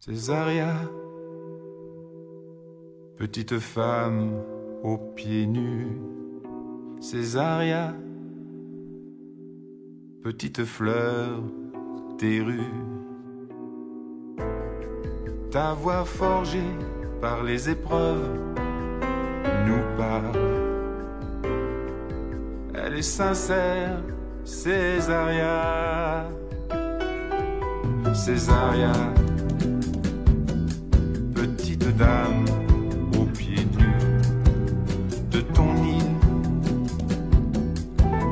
Césaria, 0.01 0.75
petite 3.17 3.59
femme 3.59 4.35
aux 4.83 4.99
pieds 4.99 5.47
nus. 5.47 5.97
Césaria, 7.01 7.95
petite 10.23 10.67
fleur 10.67 11.43
des 12.19 12.43
rues. 12.43 12.75
Ta 15.51 15.73
voix 15.73 16.05
forgée 16.05 16.77
par 17.23 17.43
les 17.43 17.71
épreuves 17.71 18.29
nous 19.67 19.97
parle 19.97 20.66
elle 22.97 23.01
est 23.01 23.03
sincère, 23.03 24.01
Césaria. 24.43 26.27
Césaria, 28.15 28.93
petite 31.35 31.95
dame 31.99 32.47
aux 33.19 33.27
pieds 33.27 33.67
nus 33.79 34.23
de 35.31 35.41
ton 35.43 35.75
île, 35.85 36.17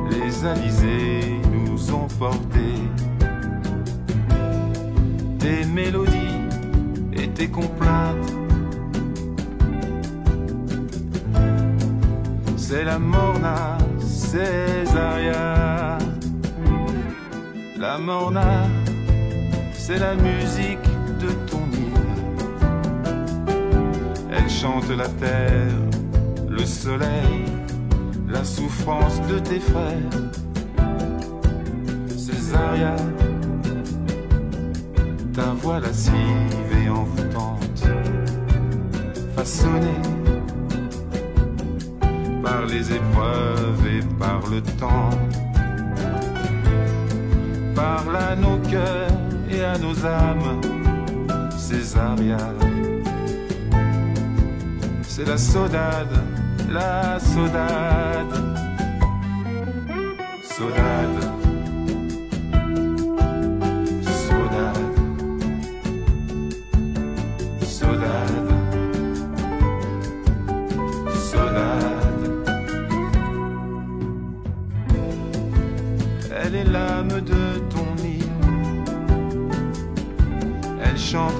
les 0.09 0.45
alizés 0.45 1.39
nous 1.53 1.93
ont 1.93 2.07
portés 2.17 2.81
tes 5.37 5.63
mélodies 5.65 6.41
et 7.13 7.27
tes 7.27 7.49
complaintes. 7.49 8.33
C'est 12.57 12.83
la 12.83 12.97
morna 12.97 13.77
Césaria. 14.25 15.97
La 17.77 17.97
morna, 17.97 18.67
c'est 19.73 19.99
la 19.99 20.15
musique 20.15 20.89
de 21.19 21.29
ton 21.49 21.63
île. 21.73 22.15
Elle 24.31 24.49
chante 24.49 24.89
la 24.89 25.07
terre, 25.07 25.79
le 26.49 26.65
soleil, 26.65 27.45
la 28.27 28.43
souffrance 28.43 29.21
de 29.27 29.37
tes 29.39 29.59
frères. 29.59 30.17
Césaria, 32.17 32.95
ta 35.33 35.53
voix 35.61 35.79
lascive 35.79 36.71
et 36.83 36.89
envoûtante, 36.89 37.83
façonnée 39.35 40.14
par 42.55 42.65
les 42.67 42.93
épreuves 42.93 43.85
et 43.95 44.01
par 44.17 44.41
le 44.49 44.61
temps. 44.81 45.09
Parle 47.75 48.15
à 48.15 48.35
nos 48.35 48.57
cœurs 48.71 49.19
et 49.49 49.61
à 49.63 49.77
nos 49.77 49.97
âmes, 50.05 50.61
Césaria. 51.57 52.37
C'est 55.03 55.27
la 55.27 55.37
saudade, 55.37 56.17
la 56.69 57.19
saudade, 57.19 58.35
saudade. 60.41 61.34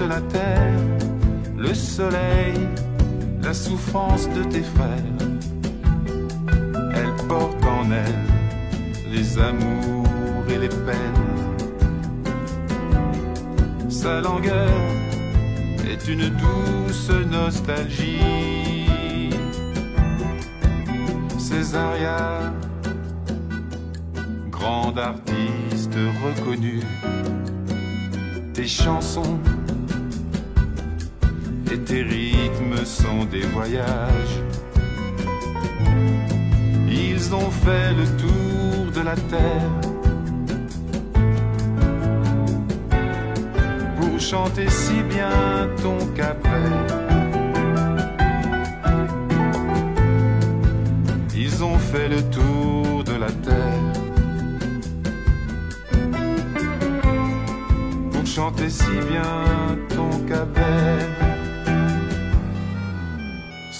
La 0.08 0.20
terre, 0.22 0.72
le 1.56 1.74
soleil, 1.74 2.54
la 3.42 3.52
souffrance 3.52 4.26
de 4.30 4.42
tes 4.44 4.62
frères. 4.62 4.88
Elle 6.94 7.12
porte 7.28 7.62
en 7.64 7.90
elle 7.90 9.12
les 9.12 9.38
amours 9.38 10.44
et 10.48 10.58
les 10.58 10.68
peines. 10.68 10.96
Sa 13.90 14.20
langueur 14.22 14.70
est 15.86 16.08
une 16.08 16.30
douce 16.30 17.10
nostalgie. 17.30 18.86
Césaria, 21.38 22.52
grande 24.50 24.98
artiste 24.98 25.94
reconnue, 26.24 26.82
tes 28.54 28.66
chansons 28.66 29.38
tes 31.84 32.02
rythmes 32.02 32.84
sont 32.84 33.24
des 33.30 33.42
voyages. 33.42 34.42
Ils 36.88 37.34
ont 37.34 37.50
fait 37.50 37.92
le 37.92 38.06
tour 38.16 38.92
de 38.94 39.00
la 39.00 39.16
terre 39.16 39.80
pour 43.98 44.20
chanter 44.20 44.68
si 44.68 45.02
bien 45.02 45.68
ton 45.82 45.98
capret. 46.14 46.72
Ils 51.36 51.64
ont 51.64 51.78
fait 51.78 52.08
le 52.08 52.22
tour 52.30 53.04
de 53.04 53.14
la 53.14 53.30
terre 53.46 53.92
pour 58.12 58.26
chanter 58.26 58.70
si 58.70 58.90
bien 59.10 59.76
ton 59.94 60.10
capet. 60.26 60.45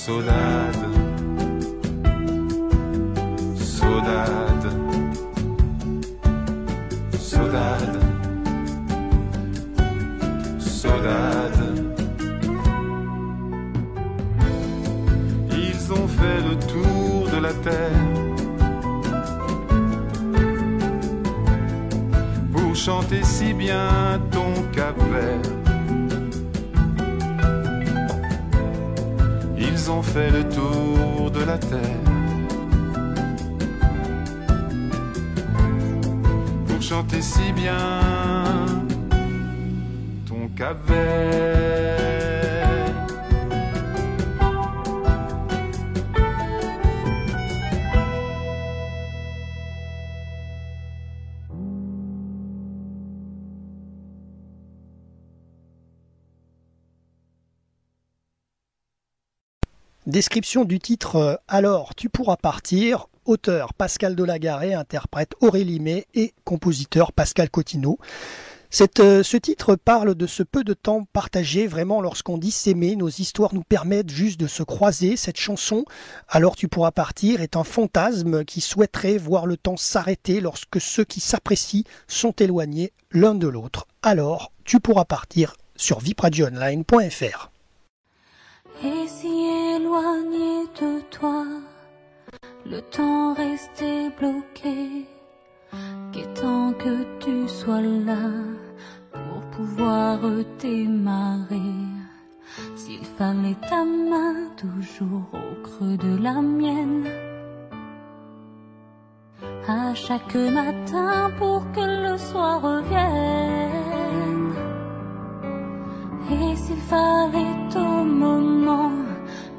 Saudade, 0.06 0.86
saudade, 3.56 4.70
saudade, 7.18 7.98
saudade. 10.60 11.90
Ils 15.50 15.92
ont 15.92 16.06
fait 16.06 16.40
le 16.40 16.54
tour 16.68 17.28
de 17.28 17.38
la 17.42 17.52
terre 17.52 18.04
pour 22.52 22.76
chanter 22.76 23.24
si 23.24 23.52
bien 23.52 24.20
ton 24.30 24.52
cap 24.72 24.96
vert. 25.10 25.65
Ont 29.90 30.02
fait 30.02 30.30
le 30.30 30.42
tour 30.48 31.30
de 31.30 31.44
la 31.44 31.58
terre. 31.58 31.80
Pour 36.66 36.82
chanter 36.82 37.22
si 37.22 37.52
bien 37.52 37.76
ton 40.26 40.48
cap 40.56 40.78
Description 60.16 60.64
du 60.64 60.78
titre 60.78 61.16
euh, 61.16 61.34
Alors 61.46 61.94
tu 61.94 62.08
pourras 62.08 62.38
partir. 62.38 63.08
Auteur 63.26 63.74
Pascal 63.74 64.16
Delagaré, 64.16 64.72
interprète 64.72 65.34
Aurélie 65.42 65.78
May 65.78 66.06
et 66.14 66.32
compositeur 66.44 67.12
Pascal 67.12 67.50
Cotineau. 67.50 67.98
Euh, 68.98 69.22
ce 69.22 69.36
titre 69.36 69.76
parle 69.76 70.14
de 70.14 70.26
ce 70.26 70.42
peu 70.42 70.64
de 70.64 70.72
temps 70.72 71.04
partagé 71.12 71.66
vraiment 71.66 72.00
lorsqu'on 72.00 72.38
dit 72.38 72.50
s'aimer. 72.50 72.96
Nos 72.96 73.10
histoires 73.10 73.52
nous 73.52 73.62
permettent 73.62 74.08
juste 74.08 74.40
de 74.40 74.46
se 74.46 74.62
croiser. 74.62 75.18
Cette 75.18 75.36
chanson, 75.36 75.84
Alors 76.30 76.56
tu 76.56 76.66
pourras 76.66 76.92
partir, 76.92 77.42
est 77.42 77.54
un 77.54 77.64
fantasme 77.64 78.46
qui 78.46 78.62
souhaiterait 78.62 79.18
voir 79.18 79.44
le 79.44 79.58
temps 79.58 79.76
s'arrêter 79.76 80.40
lorsque 80.40 80.80
ceux 80.80 81.04
qui 81.04 81.20
s'apprécient 81.20 81.84
sont 82.08 82.32
éloignés 82.32 82.94
l'un 83.10 83.34
de 83.34 83.48
l'autre. 83.48 83.86
Alors 84.02 84.50
tu 84.64 84.80
pourras 84.80 85.04
partir 85.04 85.56
sur 85.76 86.00
vipradioonline.fr. 86.00 87.50
Éloigné 89.76 90.66
de 90.80 91.00
toi, 91.10 91.44
le 92.64 92.80
temps 92.80 93.34
restait 93.34 94.08
bloqué, 94.18 95.06
qu'étant 96.12 96.72
que 96.72 97.04
tu 97.18 97.46
sois 97.46 97.82
là 97.82 98.26
pour 99.12 99.40
pouvoir 99.54 100.18
démarrer. 100.60 101.74
S'il 102.74 103.04
fallait 103.04 103.60
ta 103.68 103.84
main 103.84 104.48
toujours 104.56 105.28
au 105.34 105.62
creux 105.62 105.98
de 105.98 106.22
la 106.22 106.40
mienne, 106.40 107.06
à 109.68 109.94
chaque 109.94 110.36
matin 110.36 111.30
pour 111.38 111.60
que 111.72 112.12
le 112.12 112.16
soir 112.16 112.62
revienne. 112.62 112.94
Et 116.30 116.56
s'il 116.56 116.82
fallait 116.92 117.76
au 117.76 118.04
moment 118.04 119.05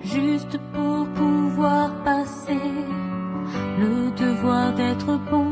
juste 0.07 0.57
pour 0.73 1.07
pouvoir 1.09 1.91
passer 2.03 2.71
le 3.79 4.11
devoir 4.11 4.73
d'être 4.73 5.19
bon, 5.29 5.51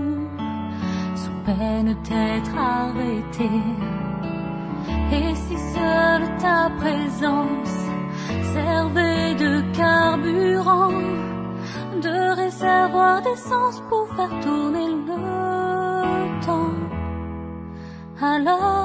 sous 1.15 1.37
peine 1.45 1.95
d'être 2.09 2.55
arrêté. 2.57 3.49
Et 5.11 5.35
si 5.35 5.57
seule 5.73 6.27
ta 6.39 6.69
présence 6.77 7.77
servait 8.53 9.35
de 9.35 9.61
carburant, 9.77 11.01
de 12.01 12.35
réservoir 12.35 13.21
d'essence 13.21 13.81
pour 13.89 14.07
faire 14.15 14.39
tourner 14.41 14.87
le 14.87 16.45
temps, 16.45 16.79
alors 18.21 18.84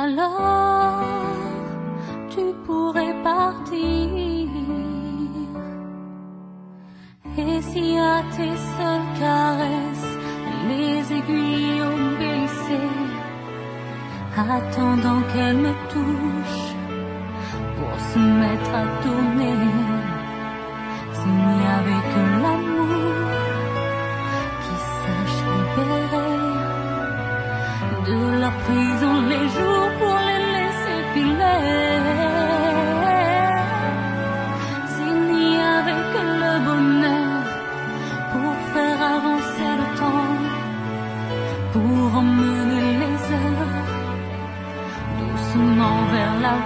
Alors 0.00 1.02
tu 2.30 2.44
pourrais 2.64 3.14
partir. 3.24 4.48
Et 7.36 7.62
si 7.70 7.98
à 7.98 8.22
tes 8.36 8.56
seules 8.76 9.10
caresses 9.18 10.14
les 10.68 10.98
aiguilles 11.18 11.82
ont 11.82 12.18
attendant 14.60 15.20
qu'elles 15.30 15.62
me 15.66 15.74
touchent 15.94 16.74
pour 17.76 17.94
se 18.10 18.18
mettre 18.18 18.72
à 18.82 18.86
tourner, 19.02 19.77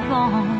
vers 0.08 0.51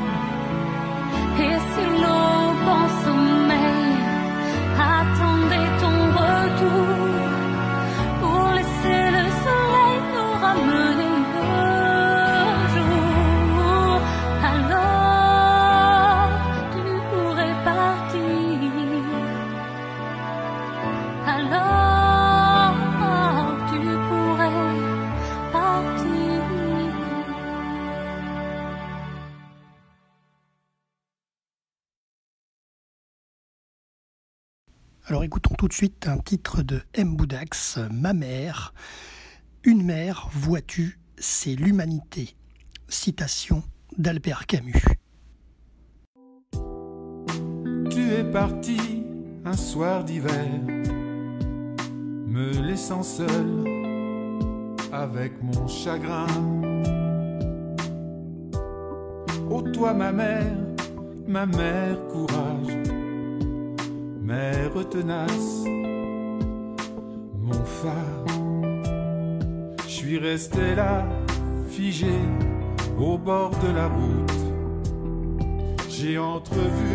tout 35.63 35.69
de 35.69 35.75
suite 35.75 36.09
un 36.09 36.19
titre 36.19 36.65
de 36.65 36.81
M. 36.93 37.15
Boudax, 37.15 37.79
Ma 37.93 38.13
mère. 38.15 38.75
Une 39.63 39.85
mère, 39.85 40.29
vois-tu, 40.33 40.99
c'est 41.17 41.55
l'humanité. 41.55 42.35
Citation 42.89 43.63
d'Albert 43.97 44.47
Camus. 44.47 44.83
Tu 47.93 48.11
es 48.11 48.25
parti 48.25 49.05
un 49.45 49.57
soir 49.57 50.03
d'hiver, 50.03 50.51
me 52.27 52.61
laissant 52.67 53.05
seul 53.05 53.65
avec 54.93 55.41
mon 55.45 55.69
chagrin. 55.69 56.27
Ô 59.49 59.63
toi 59.63 59.95
ma 59.95 60.11
mère, 60.11 60.57
ma 61.29 61.47
mère 61.47 62.05
courage, 62.09 62.83
mère 64.33 64.89
tenace, 64.89 65.64
mon 67.39 67.64
phare. 67.64 68.24
Je 69.87 69.91
suis 69.91 70.18
resté 70.18 70.74
là, 70.74 71.05
figé 71.68 72.16
au 72.99 73.18
bord 73.18 73.51
de 73.51 73.70
la 73.74 73.89
route. 73.89 74.41
J'ai 75.91 76.16
entrevu 76.16 76.95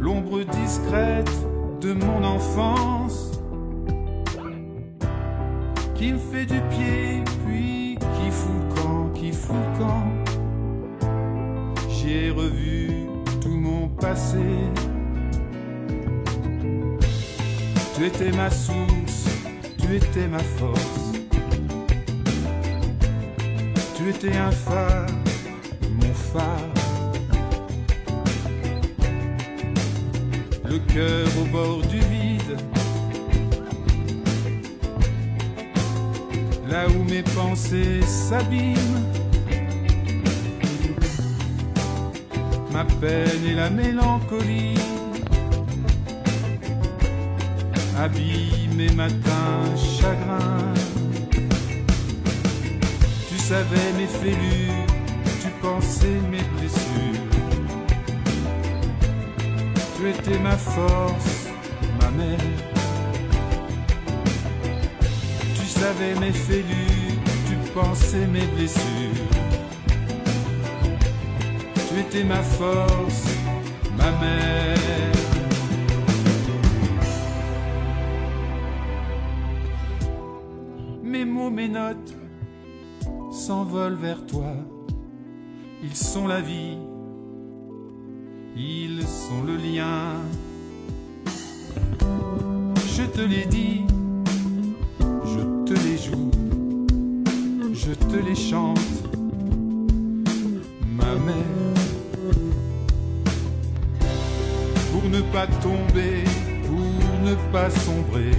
l'ombre 0.00 0.42
discrète 0.44 1.30
de 1.82 1.92
mon 1.92 2.24
enfance 2.24 3.32
qui 5.94 6.14
me 6.14 6.18
fait 6.18 6.46
du 6.46 6.60
pied, 6.72 7.22
puis 7.44 7.98
qui 7.98 8.30
fout 8.30 8.62
camp, 8.74 9.10
qui 9.12 9.32
fout 9.32 9.66
camp. 9.78 10.08
J'ai 11.90 12.30
revu 12.30 13.06
tout 13.42 13.58
mon 13.66 13.86
passé. 13.88 14.38
Tu 18.00 18.06
étais 18.06 18.32
ma 18.32 18.50
source, 18.50 19.26
tu 19.76 19.94
étais 19.94 20.26
ma 20.26 20.38
force. 20.38 21.12
Tu 23.94 24.08
étais 24.08 24.34
un 24.38 24.50
phare, 24.50 25.06
mon 26.00 26.14
phare. 26.14 26.72
Le 30.64 30.78
cœur 30.94 31.28
au 31.42 31.44
bord 31.52 31.82
du 31.88 31.98
vide. 31.98 32.56
Là 36.70 36.88
où 36.88 37.04
mes 37.04 37.22
pensées 37.22 38.00
s'abîment. 38.00 39.04
Ma 42.72 42.86
peine 42.98 43.44
et 43.46 43.54
la 43.54 43.68
mélancolie 43.68 44.78
abîment 48.02 48.76
mes 48.76 48.92
matins 48.92 49.76
chagrins. 49.98 50.74
Tu 53.28 53.38
savais 53.38 53.92
mes 53.98 54.06
fêlures, 54.06 54.86
tu 55.42 55.48
pensais 55.60 56.18
mes 56.30 56.44
blessures. 56.54 57.28
Tu 59.96 60.08
étais 60.08 60.38
ma 60.38 60.56
force, 60.56 61.48
ma 62.00 62.10
mère. 62.10 62.38
Tu 65.54 65.66
savais 65.66 66.14
mes 66.20 66.32
fêlures, 66.32 67.20
tu 67.48 67.56
pensais 67.74 68.26
mes 68.26 68.46
blessures. 68.54 69.30
Tu 71.88 72.00
étais 72.00 72.24
ma 72.24 72.42
force, 72.42 73.24
ma 73.98 74.10
mère. 74.22 75.19
Notes 81.70 82.14
s'envolent 83.32 83.94
vers 83.94 84.26
toi 84.26 84.54
ils 85.82 85.96
sont 85.96 86.26
la 86.26 86.40
vie, 86.40 86.76
ils 88.54 89.02
sont 89.02 89.42
le 89.46 89.56
lien. 89.56 90.16
Je 92.96 93.02
te 93.04 93.22
l'ai 93.22 93.46
dit, 93.46 93.84
je 95.00 95.40
te 95.64 95.72
les 95.72 95.96
joue, 95.96 96.30
je 97.72 97.92
te 97.92 98.16
les 98.16 98.34
chante, 98.34 98.78
ma 100.98 101.14
mère. 101.14 101.74
Pour 104.92 105.08
ne 105.08 105.22
pas 105.32 105.46
tomber, 105.62 106.24
pour 106.66 107.26
ne 107.26 107.34
pas 107.52 107.70
sombrer, 107.70 108.32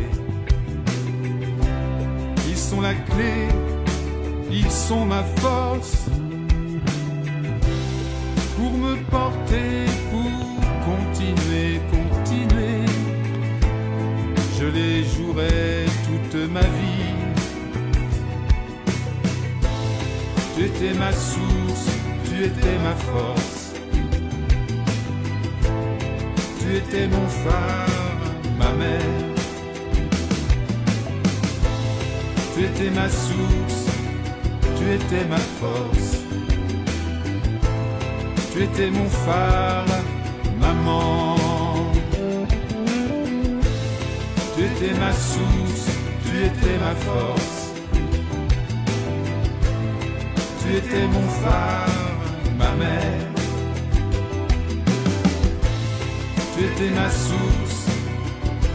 sont 2.71 2.79
la 2.79 2.93
clé, 2.93 3.49
ils 4.49 4.71
sont 4.71 5.03
ma 5.03 5.23
force 5.41 6.05
pour 8.55 8.71
me 8.71 8.95
porter, 9.09 9.87
pour 10.09 10.31
continuer, 10.91 11.81
continuer. 11.97 12.85
Je 14.57 14.67
les 14.67 15.03
jouerai 15.03 15.85
toute 16.07 16.49
ma 16.49 16.61
vie. 16.61 17.17
Tu 20.55 20.63
étais 20.63 20.93
ma 20.97 21.11
source, 21.11 21.87
tu 22.23 22.45
étais 22.45 22.77
ma 22.87 22.95
force. 23.11 23.73
Tu 26.59 26.77
étais 26.77 27.07
mon 27.09 27.27
phare, 27.27 28.21
ma 28.57 28.71
mère. 28.81 29.40
Tu 32.61 32.67
étais 32.67 32.91
ma 32.91 33.09
source, 33.09 33.87
tu 34.77 34.93
étais 34.93 35.25
ma 35.27 35.37
force. 35.37 36.17
Tu 38.53 38.61
étais 38.61 38.91
mon 38.91 39.09
phare, 39.09 39.87
maman. 40.59 41.37
Tu 44.55 44.63
étais 44.63 44.93
ma 44.99 45.11
source, 45.11 45.87
tu 46.23 46.37
étais 46.37 46.77
ma 46.77 46.93
force. 46.93 47.71
Tu 50.61 50.77
étais 50.77 51.07
mon 51.07 51.27
phare, 51.41 51.89
ma 52.59 52.71
mère. 52.75 53.27
Tu 56.55 56.65
étais 56.65 56.93
ma 56.93 57.09
source, 57.09 57.87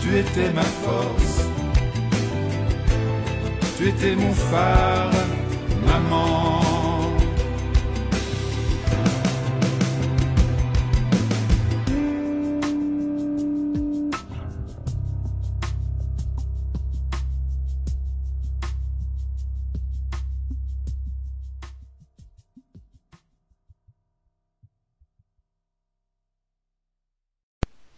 tu 0.01 0.19
étais 0.19 0.53
ma 0.53 0.63
force. 0.63 1.36
Tu 3.77 3.89
étais 3.89 4.17
mon 4.17 4.33
phare, 4.33 5.11
maman. 5.87 6.76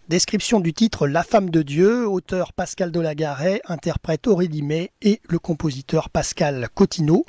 Description 0.08 0.60
du 0.60 0.72
titre 0.72 1.06
La 1.06 1.22
femme 1.22 1.50
de 1.50 1.60
Dieu, 1.60 2.08
auteur 2.08 2.54
Pascal 2.54 2.90
Delagaret, 2.90 3.60
interprète 3.66 4.26
Aurélie 4.26 4.62
May 4.62 4.90
et 5.02 5.20
le 5.28 5.38
compositeur 5.38 6.08
Pascal 6.08 6.70
Cotineau. 6.74 7.26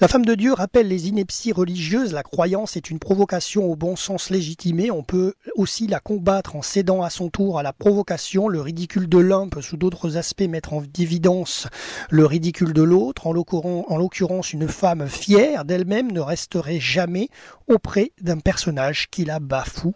La 0.00 0.08
femme 0.08 0.24
de 0.24 0.34
Dieu 0.34 0.54
rappelle 0.54 0.88
les 0.88 1.08
inepties 1.08 1.52
religieuses, 1.52 2.14
la 2.14 2.22
croyance 2.22 2.74
est 2.74 2.88
une 2.88 2.98
provocation 2.98 3.70
au 3.70 3.76
bon 3.76 3.96
sens 3.96 4.30
légitimé, 4.30 4.90
on 4.90 5.02
peut 5.02 5.34
aussi 5.56 5.86
la 5.86 6.00
combattre 6.00 6.56
en 6.56 6.62
cédant 6.62 7.02
à 7.02 7.10
son 7.10 7.28
tour 7.28 7.58
à 7.58 7.62
la 7.62 7.74
provocation, 7.74 8.48
le 8.48 8.62
ridicule 8.62 9.10
de 9.10 9.18
l'un 9.18 9.50
peut 9.50 9.60
sous 9.60 9.76
d'autres 9.76 10.16
aspects 10.16 10.40
mettre 10.40 10.72
en 10.72 10.82
évidence 10.98 11.66
le 12.08 12.24
ridicule 12.24 12.72
de 12.72 12.82
l'autre, 12.82 13.26
en 13.26 13.34
l'occurrence 13.34 14.54
une 14.54 14.68
femme 14.68 15.06
fière 15.06 15.66
d'elle-même 15.66 16.10
ne 16.10 16.20
resterait 16.20 16.80
jamais 16.80 17.28
auprès 17.66 18.12
d'un 18.22 18.38
personnage 18.38 19.10
qui 19.10 19.26
la 19.26 19.38
bafoue. 19.38 19.94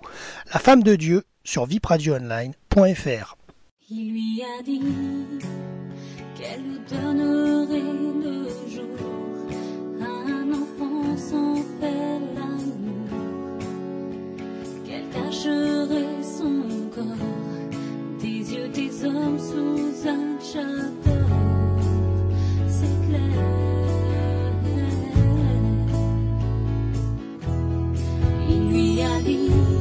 La 0.52 0.60
femme 0.60 0.82
de 0.82 0.96
Dieu 0.96 1.22
sur 1.46 1.64
vipradioonline.fr. 1.64 3.36
Il 3.88 4.10
lui 4.10 4.42
a 4.42 4.62
dit 4.64 4.82
qu'elle 6.34 6.82
donnerait 6.90 7.80
le 7.80 8.48
jour 8.68 8.84
un 10.00 10.52
enfant 10.52 11.16
sans 11.16 11.54
faire 11.80 12.20
l'amour, 12.34 13.08
qu'elle 14.84 15.08
cacherait 15.10 16.22
son 16.24 16.90
corps 16.92 18.20
des 18.20 18.52
yeux 18.52 18.68
des 18.68 19.04
hommes 19.04 19.38
sous 19.38 20.08
un 20.08 20.40
château. 20.40 21.26
C'est 22.68 23.08
clair. 23.08 23.20
Il 28.48 28.68
lui 28.68 29.00
a 29.00 29.20
dit 29.20 29.75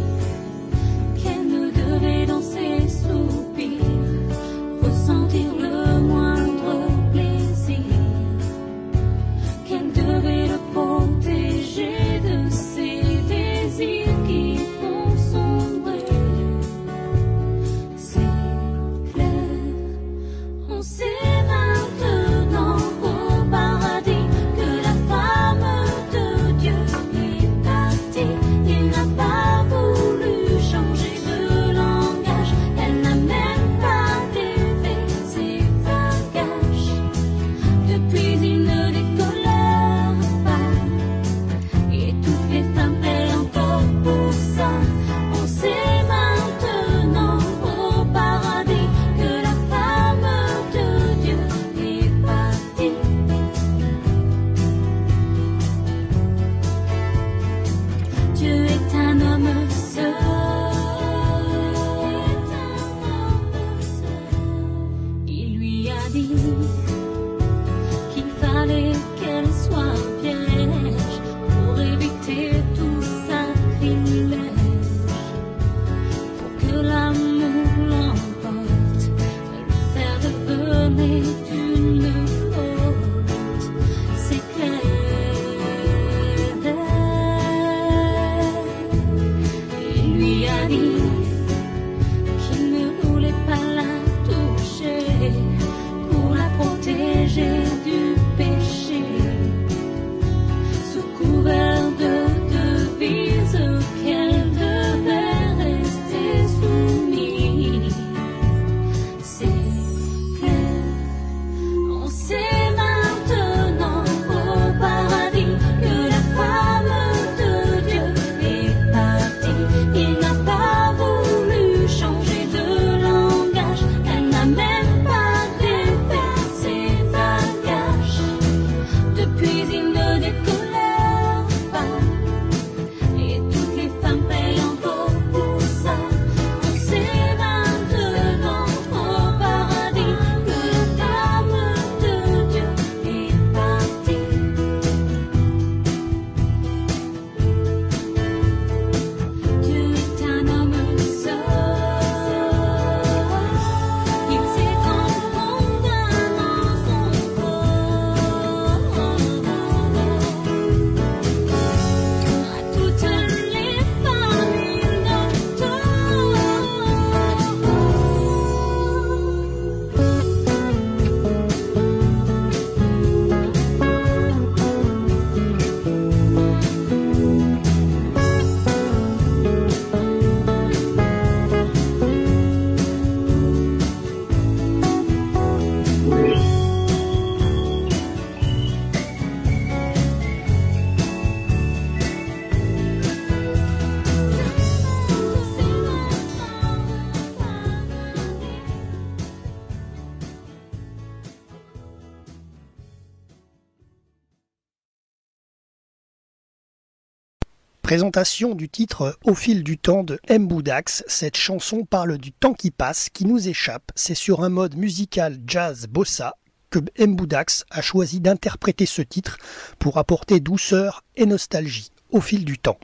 Présentation 207.85 208.55
du 208.55 208.67
titre 208.67 209.15
Au 209.25 209.35
fil 209.35 209.63
du 209.63 209.77
temps 209.77 210.03
de 210.03 210.19
Mboudax. 210.27 211.03
Cette 211.05 211.37
chanson 211.37 211.85
parle 211.85 212.17
du 212.17 212.31
temps 212.31 212.55
qui 212.55 212.71
passe, 212.71 213.09
qui 213.13 213.25
nous 213.25 213.47
échappe. 213.47 213.91
C'est 213.93 214.15
sur 214.15 214.43
un 214.43 214.49
mode 214.49 214.75
musical 214.75 215.37
jazz 215.45 215.85
bossa 215.85 216.33
que 216.71 216.79
Mboudax 216.99 217.63
a 217.69 217.83
choisi 217.83 218.21
d'interpréter 218.21 218.87
ce 218.87 219.03
titre 219.03 219.37
pour 219.77 219.99
apporter 219.99 220.39
douceur 220.39 221.03
et 221.15 221.27
nostalgie 221.27 221.91
au 222.09 222.21
fil 222.21 222.43
du 222.43 222.57
temps. 222.57 222.79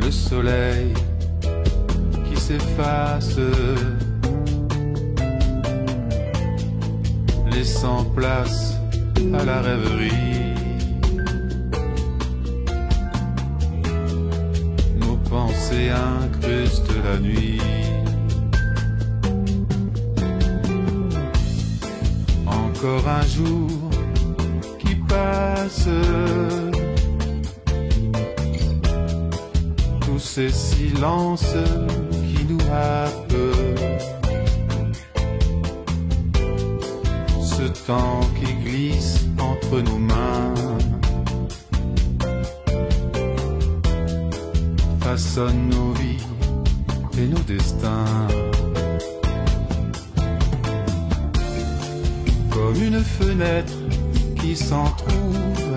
Le 0.00 0.10
soleil 0.10 0.94
qui 2.24 2.40
s'efface, 2.40 3.40
laissant 7.50 8.04
place 8.04 8.74
à 9.34 9.44
la 9.44 9.60
rêverie. 9.62 10.54
Nos 15.00 15.16
pensées 15.28 15.90
incrustent 15.90 17.02
la 17.04 17.18
nuit. 17.18 17.60
Encore 22.46 23.08
un 23.08 23.22
jour 23.22 23.87
tous 30.00 30.18
ces 30.18 30.50
silences 30.50 31.54
qui 32.10 32.44
nous 32.44 32.58
happent, 32.72 33.32
ce 37.40 37.86
temps 37.86 38.20
qui 38.38 38.52
glisse 38.64 39.26
entre 39.38 39.80
nos 39.80 39.98
mains, 39.98 40.54
façonne 45.00 45.68
nos 45.70 45.92
vies 45.92 46.26
et 47.18 47.26
nos 47.26 47.40
destins. 47.40 48.04
Comme 52.50 52.82
une 52.82 53.00
fenêtre 53.00 53.74
qui 54.48 54.56
s'en 54.56 54.84
trouve. 54.84 55.76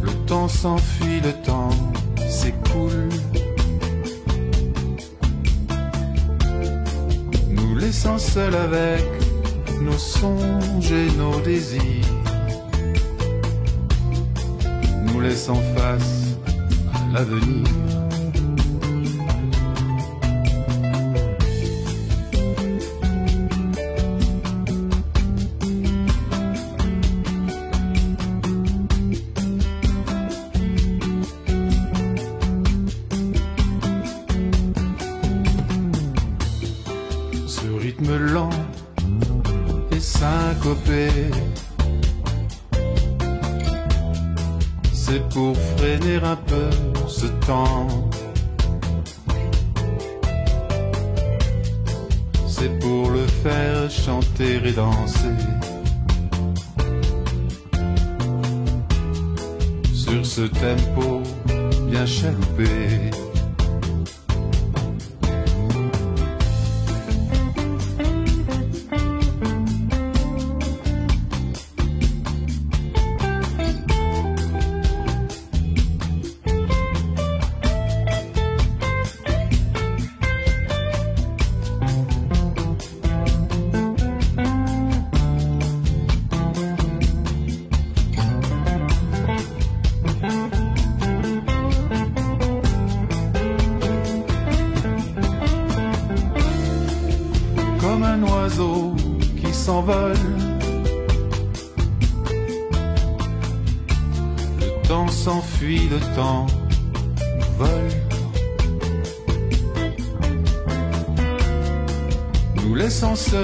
Le 0.00 0.12
temps 0.26 0.46
s'enfuit, 0.46 1.20
le 1.20 1.32
temps 1.44 1.70
s'écoule. 2.28 3.08
Nous 7.50 7.76
laissant 7.76 8.16
seuls 8.16 8.54
avec 8.54 9.04
nos 9.82 9.98
songes 9.98 10.92
et 10.92 11.10
nos 11.18 11.40
désirs. 11.40 12.14
Nous 15.06 15.20
laissant 15.20 15.60
face 15.76 16.36
à 16.94 17.12
l'avenir. 17.12 17.93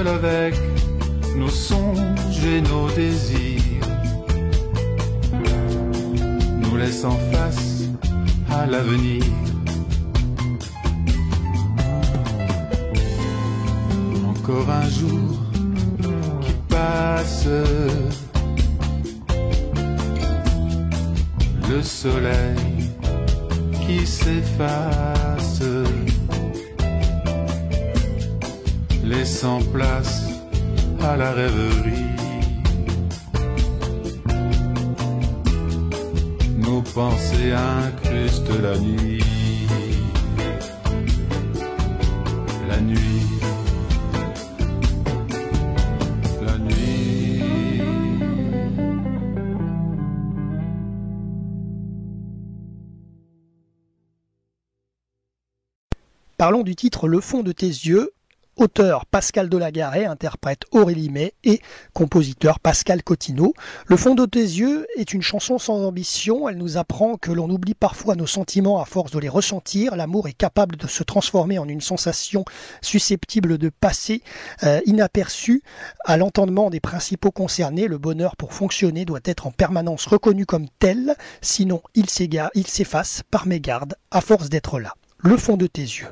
Avec 0.06 0.54
nos 1.36 1.48
songes 1.48 2.44
et 2.44 2.60
nos 2.60 2.88
désirs, 2.90 3.86
nous 6.62 6.76
laissant 6.76 7.18
face 7.32 7.82
à 8.50 8.66
l'avenir. 8.66 9.24
Encore 14.28 14.70
un 14.70 14.88
jour 14.88 15.30
qui 16.42 16.52
passe, 16.68 17.48
le 21.70 21.82
soleil 21.82 22.90
qui 23.86 24.06
s'efface 24.06 25.62
laissant 29.04 29.60
place 29.72 30.24
à 31.02 31.16
la 31.16 31.32
rêverie. 31.32 32.06
Nos 36.58 36.82
pensées 36.82 37.52
incrustent 37.52 38.60
la 38.62 38.76
nuit. 38.78 39.24
La 42.68 42.80
nuit. 42.80 43.29
Parlons 56.40 56.62
du 56.62 56.74
titre 56.74 57.06
Le 57.06 57.20
fond 57.20 57.42
de 57.42 57.52
tes 57.52 57.66
yeux, 57.66 58.14
Auteur 58.56 59.04
Pascal 59.04 59.50
Delagaré, 59.50 60.06
interprète 60.06 60.62
Aurélie 60.70 61.10
May 61.10 61.34
et 61.44 61.60
compositeur 61.92 62.60
Pascal 62.60 63.02
Cotineau. 63.02 63.52
Le 63.84 63.96
fond 63.98 64.14
de 64.14 64.24
tes 64.24 64.40
yeux 64.40 64.86
est 64.96 65.12
une 65.12 65.20
chanson 65.20 65.58
sans 65.58 65.84
ambition. 65.84 66.48
Elle 66.48 66.56
nous 66.56 66.78
apprend 66.78 67.18
que 67.18 67.30
l'on 67.30 67.50
oublie 67.50 67.74
parfois 67.74 68.16
nos 68.16 68.26
sentiments 68.26 68.80
à 68.80 68.86
force 68.86 69.10
de 69.10 69.18
les 69.18 69.28
ressentir. 69.28 69.96
L'amour 69.96 70.28
est 70.28 70.32
capable 70.32 70.76
de 70.76 70.86
se 70.86 71.02
transformer 71.02 71.58
en 71.58 71.68
une 71.68 71.82
sensation 71.82 72.46
susceptible 72.80 73.58
de 73.58 73.68
passer 73.68 74.22
euh, 74.62 74.80
inaperçue 74.86 75.62
à 76.06 76.16
l'entendement 76.16 76.70
des 76.70 76.80
principaux 76.80 77.32
concernés. 77.32 77.86
Le 77.86 77.98
bonheur 77.98 78.36
pour 78.36 78.54
fonctionner 78.54 79.04
doit 79.04 79.20
être 79.26 79.46
en 79.46 79.50
permanence 79.50 80.06
reconnu 80.06 80.46
comme 80.46 80.68
tel, 80.78 81.16
sinon 81.42 81.82
il 81.94 82.08
s'efface 82.08 83.24
par 83.30 83.46
mégarde 83.46 83.94
à 84.10 84.22
force 84.22 84.48
d'être 84.48 84.80
là. 84.80 84.94
Le 85.18 85.36
fond 85.36 85.58
de 85.58 85.66
tes 85.66 85.82
yeux. 85.82 86.08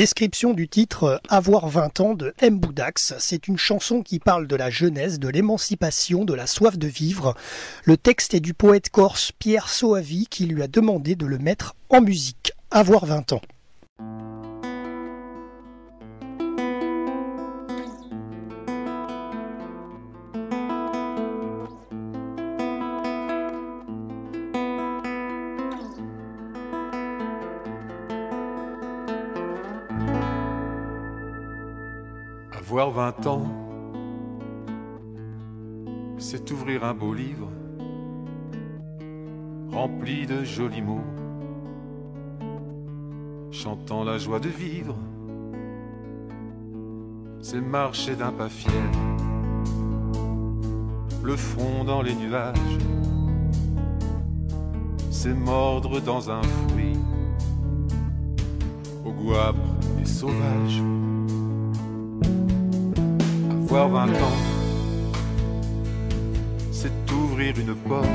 Description 0.00 0.54
du 0.54 0.66
titre 0.66 1.20
Avoir 1.28 1.68
20 1.68 2.00
ans 2.00 2.14
de 2.14 2.32
M. 2.38 2.58
Boudax. 2.58 3.12
C'est 3.18 3.48
une 3.48 3.58
chanson 3.58 4.00
qui 4.00 4.18
parle 4.18 4.46
de 4.46 4.56
la 4.56 4.70
jeunesse, 4.70 5.18
de 5.18 5.28
l'émancipation, 5.28 6.24
de 6.24 6.32
la 6.32 6.46
soif 6.46 6.78
de 6.78 6.86
vivre. 6.86 7.34
Le 7.84 7.98
texte 7.98 8.32
est 8.32 8.40
du 8.40 8.54
poète 8.54 8.88
corse 8.88 9.30
Pierre 9.38 9.68
Soavi 9.68 10.26
qui 10.26 10.46
lui 10.46 10.62
a 10.62 10.68
demandé 10.68 11.16
de 11.16 11.26
le 11.26 11.36
mettre 11.36 11.74
en 11.90 12.00
musique. 12.00 12.52
Avoir 12.70 13.04
20 13.04 13.34
ans. 13.34 13.42
Avoir 32.90 33.14
20 33.18 33.26
ans, 33.28 33.46
c'est 36.18 36.50
ouvrir 36.50 36.82
un 36.82 36.92
beau 36.92 37.14
livre 37.14 37.48
rempli 39.70 40.26
de 40.26 40.42
jolis 40.42 40.82
mots, 40.82 41.04
chantant 43.52 44.02
la 44.02 44.18
joie 44.18 44.40
de 44.40 44.48
vivre. 44.48 44.96
C'est 47.40 47.60
marcher 47.60 48.16
d'un 48.16 48.32
pas 48.32 48.48
fier, 48.48 48.90
le 51.22 51.36
front 51.36 51.84
dans 51.84 52.02
les 52.02 52.16
nuages, 52.16 52.78
c'est 55.12 55.34
mordre 55.34 56.00
dans 56.00 56.28
un 56.28 56.42
fruit, 56.42 56.98
au 59.04 59.12
goût 59.12 59.36
âpre 59.36 59.76
et 60.02 60.06
sauvage 60.06 60.82
avoir 63.76 64.06
20 64.06 64.12
ans, 64.14 64.38
c'est 66.72 67.12
ouvrir 67.12 67.54
une 67.56 67.74
porte. 67.74 68.06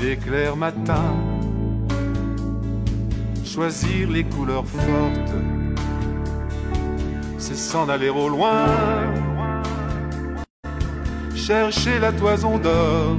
D'éclair 0.00 0.56
matin, 0.56 1.14
choisir 3.44 4.10
les 4.10 4.24
couleurs 4.24 4.66
fortes, 4.66 5.34
c'est 7.38 7.56
s'en 7.56 7.88
aller 7.90 8.08
au 8.08 8.28
loin, 8.28 8.66
chercher 11.34 11.98
la 11.98 12.12
toison 12.12 12.58
d'or, 12.58 13.16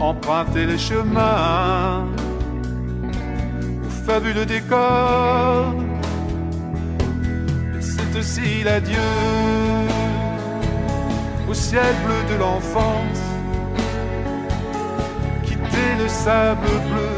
emprunter 0.00 0.66
les 0.66 0.78
chemins. 0.78 2.06
Au 3.86 3.90
fabuleux 4.04 4.46
décor 4.46 5.74
aussi 8.20 8.62
l'adieu 8.64 9.08
au 11.48 11.54
ciel 11.54 11.94
bleu 12.04 12.22
de 12.34 12.38
l'enfance, 12.38 13.22
quitter 15.42 15.90
le 15.98 16.06
sable 16.06 16.72
bleu 16.90 17.16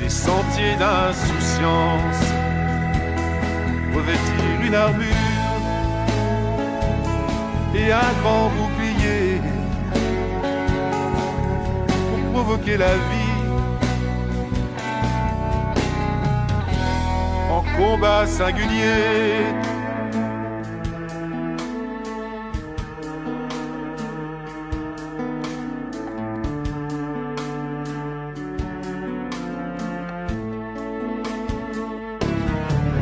des 0.00 0.10
sentiers 0.10 0.76
d'insouciance, 0.80 2.22
revêtir 3.94 4.50
une 4.66 4.74
armure 4.74 5.30
et 7.76 7.92
un 7.92 8.12
grand 8.20 8.50
bouclier 8.58 9.40
pour 12.08 12.32
provoquer 12.32 12.76
la 12.76 12.94
vie. 12.94 13.29
Combat 17.80 18.26
singulier. 18.26 19.46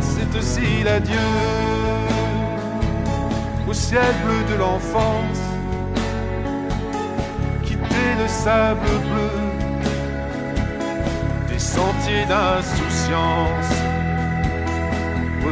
C'est 0.00 0.38
aussi 0.38 0.84
l'adieu 0.84 1.16
au 3.68 3.72
ciel 3.72 4.14
bleu 4.24 4.40
de 4.52 4.58
l'enfance, 4.58 5.42
sable 8.28 8.94
bleu, 9.08 9.30
des 11.50 11.58
sentiers 11.58 12.26
d'insouciance, 12.26 13.77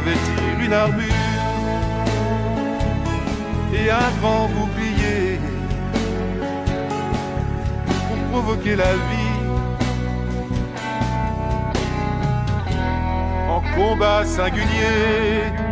revêtir 0.07 0.65
une 0.65 0.73
armure 0.73 1.03
et 3.73 3.89
un 3.89 4.09
grand 4.21 4.47
bouclier 4.49 5.39
pour 8.07 8.17
provoquer 8.31 8.75
la 8.75 8.93
vie. 8.93 9.33
En 13.49 13.61
combat 13.75 14.25
singulier. 14.25 15.66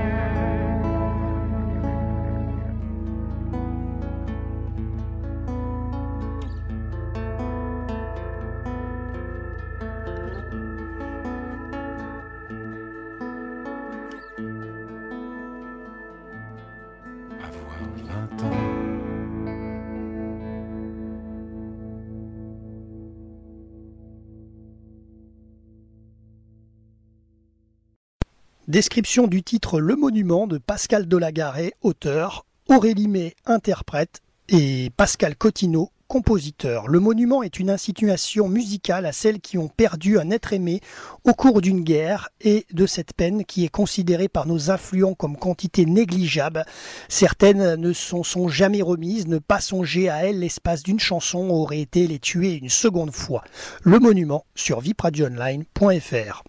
Description 28.76 29.28
du 29.28 29.41
titre 29.41 29.80
Le 29.80 29.95
Monument 29.95 30.47
de 30.47 30.57
Pascal 30.57 31.07
Delagaré, 31.07 31.76
auteur, 31.82 32.45
Aurélie 32.67 33.07
May, 33.07 33.34
interprète, 33.45 34.19
et 34.49 34.91
Pascal 34.97 35.38
Cotineau, 35.38 35.91
compositeur. 36.09 36.89
Le 36.89 36.99
monument 36.99 37.41
est 37.41 37.57
une 37.57 37.69
insinuation 37.69 38.49
musicale 38.49 39.05
à 39.05 39.13
celles 39.13 39.39
qui 39.39 39.57
ont 39.57 39.69
perdu 39.69 40.19
un 40.19 40.30
être 40.30 40.51
aimé 40.51 40.82
au 41.23 41.32
cours 41.32 41.61
d'une 41.61 41.86
guerre 41.86 42.28
et 42.41 42.65
de 42.73 42.86
cette 42.86 43.13
peine 43.13 43.45
qui 43.45 43.63
est 43.63 43.69
considérée 43.69 44.28
par 44.28 44.45
nos 44.45 44.69
influents 44.69 45.13
comme 45.13 45.38
quantité 45.38 45.86
négligeable. 45.86 46.65
Certaines 47.07 47.76
ne 47.76 47.93
sont, 47.93 48.23
sont 48.23 48.49
jamais 48.49 48.82
remises, 48.82 49.26
ne 49.26 49.39
pas 49.39 49.61
songer 49.61 50.09
à 50.09 50.26
elles 50.26 50.41
l'espace 50.41 50.84
d'une 50.84 50.99
chanson 50.99 51.49
aurait 51.49 51.80
été 51.80 52.07
les 52.07 52.19
tuer 52.19 52.55
une 52.55 52.67
seconde 52.67 53.11
fois. 53.11 53.45
Le 53.84 53.99
monument 53.99 54.43
sur 54.53 54.82
vipradioonline.fr. 54.82 56.43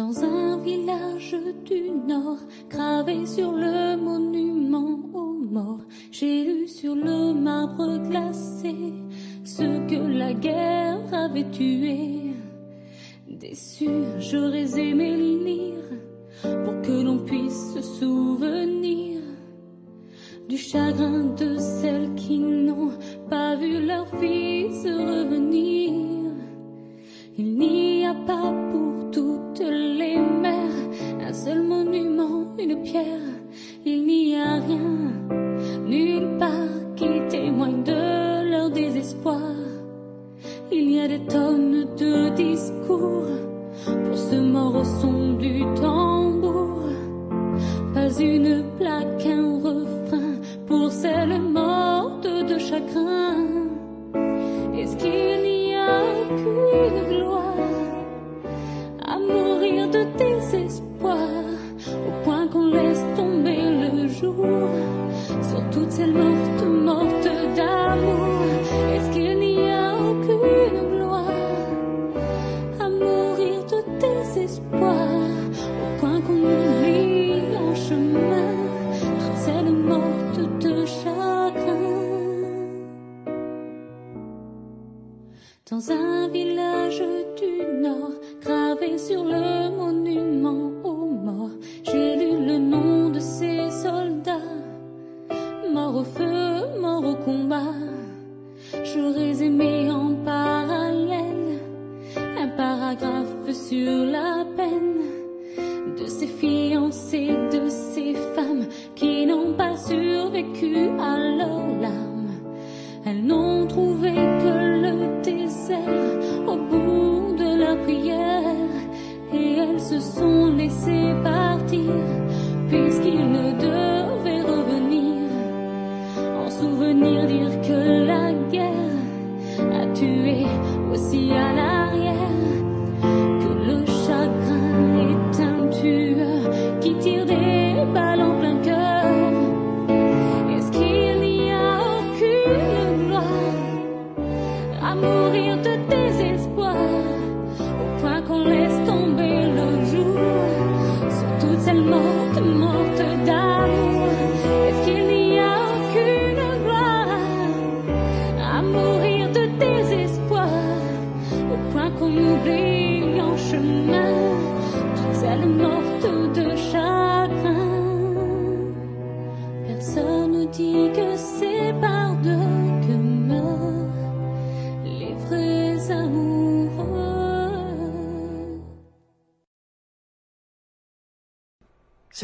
Dans 0.00 0.24
un 0.24 0.56
village 0.56 1.36
du 1.66 1.90
Nord, 1.90 2.38
gravé 2.70 3.26
sur 3.26 3.52
le 3.52 3.98
monument 3.98 4.98
aux 5.12 5.34
morts, 5.34 5.84
j'ai 6.10 6.42
lu 6.42 6.66
sur 6.66 6.94
le 6.94 7.34
marbre 7.34 7.98
glacé 8.08 8.74
ce 9.44 9.62
que 9.90 10.00
la 10.18 10.32
guerre 10.32 11.04
avait 11.12 11.50
tué. 11.50 12.32
Déçu, 13.28 13.90
j'aurais 14.18 14.70
aimé 14.80 15.16
lire 15.44 15.84
pour 16.64 16.80
que 16.80 17.02
l'on 17.04 17.18
puisse 17.18 17.74
se 17.74 17.82
souvenir 17.82 19.20
du 20.48 20.56
chagrin 20.56 21.19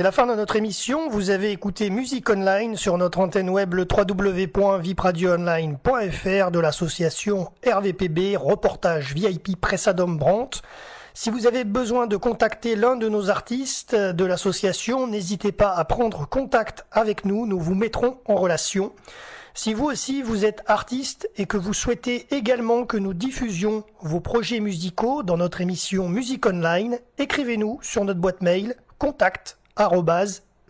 la 0.06 0.12
fin 0.12 0.28
de 0.28 0.36
notre 0.36 0.54
émission. 0.54 1.08
Vous 1.08 1.30
avez 1.30 1.50
écouté 1.50 1.90
Musique 1.90 2.30
Online 2.30 2.76
sur 2.76 2.96
notre 2.96 3.18
antenne 3.18 3.50
web 3.50 3.74
le 3.74 3.88
www.vipradioonline.fr 3.90 6.50
de 6.52 6.60
l'association 6.60 7.50
RVPB, 7.66 8.36
reportage 8.36 9.14
VIP 9.14 9.60
Pressadom 9.60 10.14
Brandt. 10.14 10.60
Si 11.12 11.28
vous 11.28 11.48
avez 11.48 11.64
besoin 11.64 12.06
de 12.06 12.16
contacter 12.16 12.76
l'un 12.76 12.94
de 12.94 13.08
nos 13.08 13.30
artistes 13.30 13.96
de 13.96 14.24
l'association, 14.24 15.08
n'hésitez 15.08 15.50
pas 15.50 15.72
à 15.72 15.84
prendre 15.84 16.28
contact 16.28 16.86
avec 16.92 17.24
nous, 17.24 17.44
nous 17.44 17.58
vous 17.58 17.74
mettrons 17.74 18.18
en 18.26 18.36
relation. 18.36 18.92
Si 19.54 19.74
vous 19.74 19.86
aussi 19.86 20.22
vous 20.22 20.44
êtes 20.44 20.62
artiste 20.66 21.28
et 21.36 21.46
que 21.46 21.56
vous 21.56 21.74
souhaitez 21.74 22.28
également 22.30 22.84
que 22.84 22.96
nous 22.96 23.12
diffusions 23.12 23.82
vos 24.02 24.20
projets 24.20 24.60
musicaux 24.60 25.24
dans 25.24 25.36
notre 25.36 25.62
émission 25.62 26.08
Musique 26.08 26.46
Online, 26.46 27.00
écrivez-nous 27.18 27.80
sur 27.82 28.04
notre 28.04 28.20
boîte 28.20 28.40
mail 28.40 28.76
contact 28.98 29.58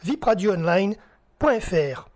vipradioonline.fr. 0.03 2.16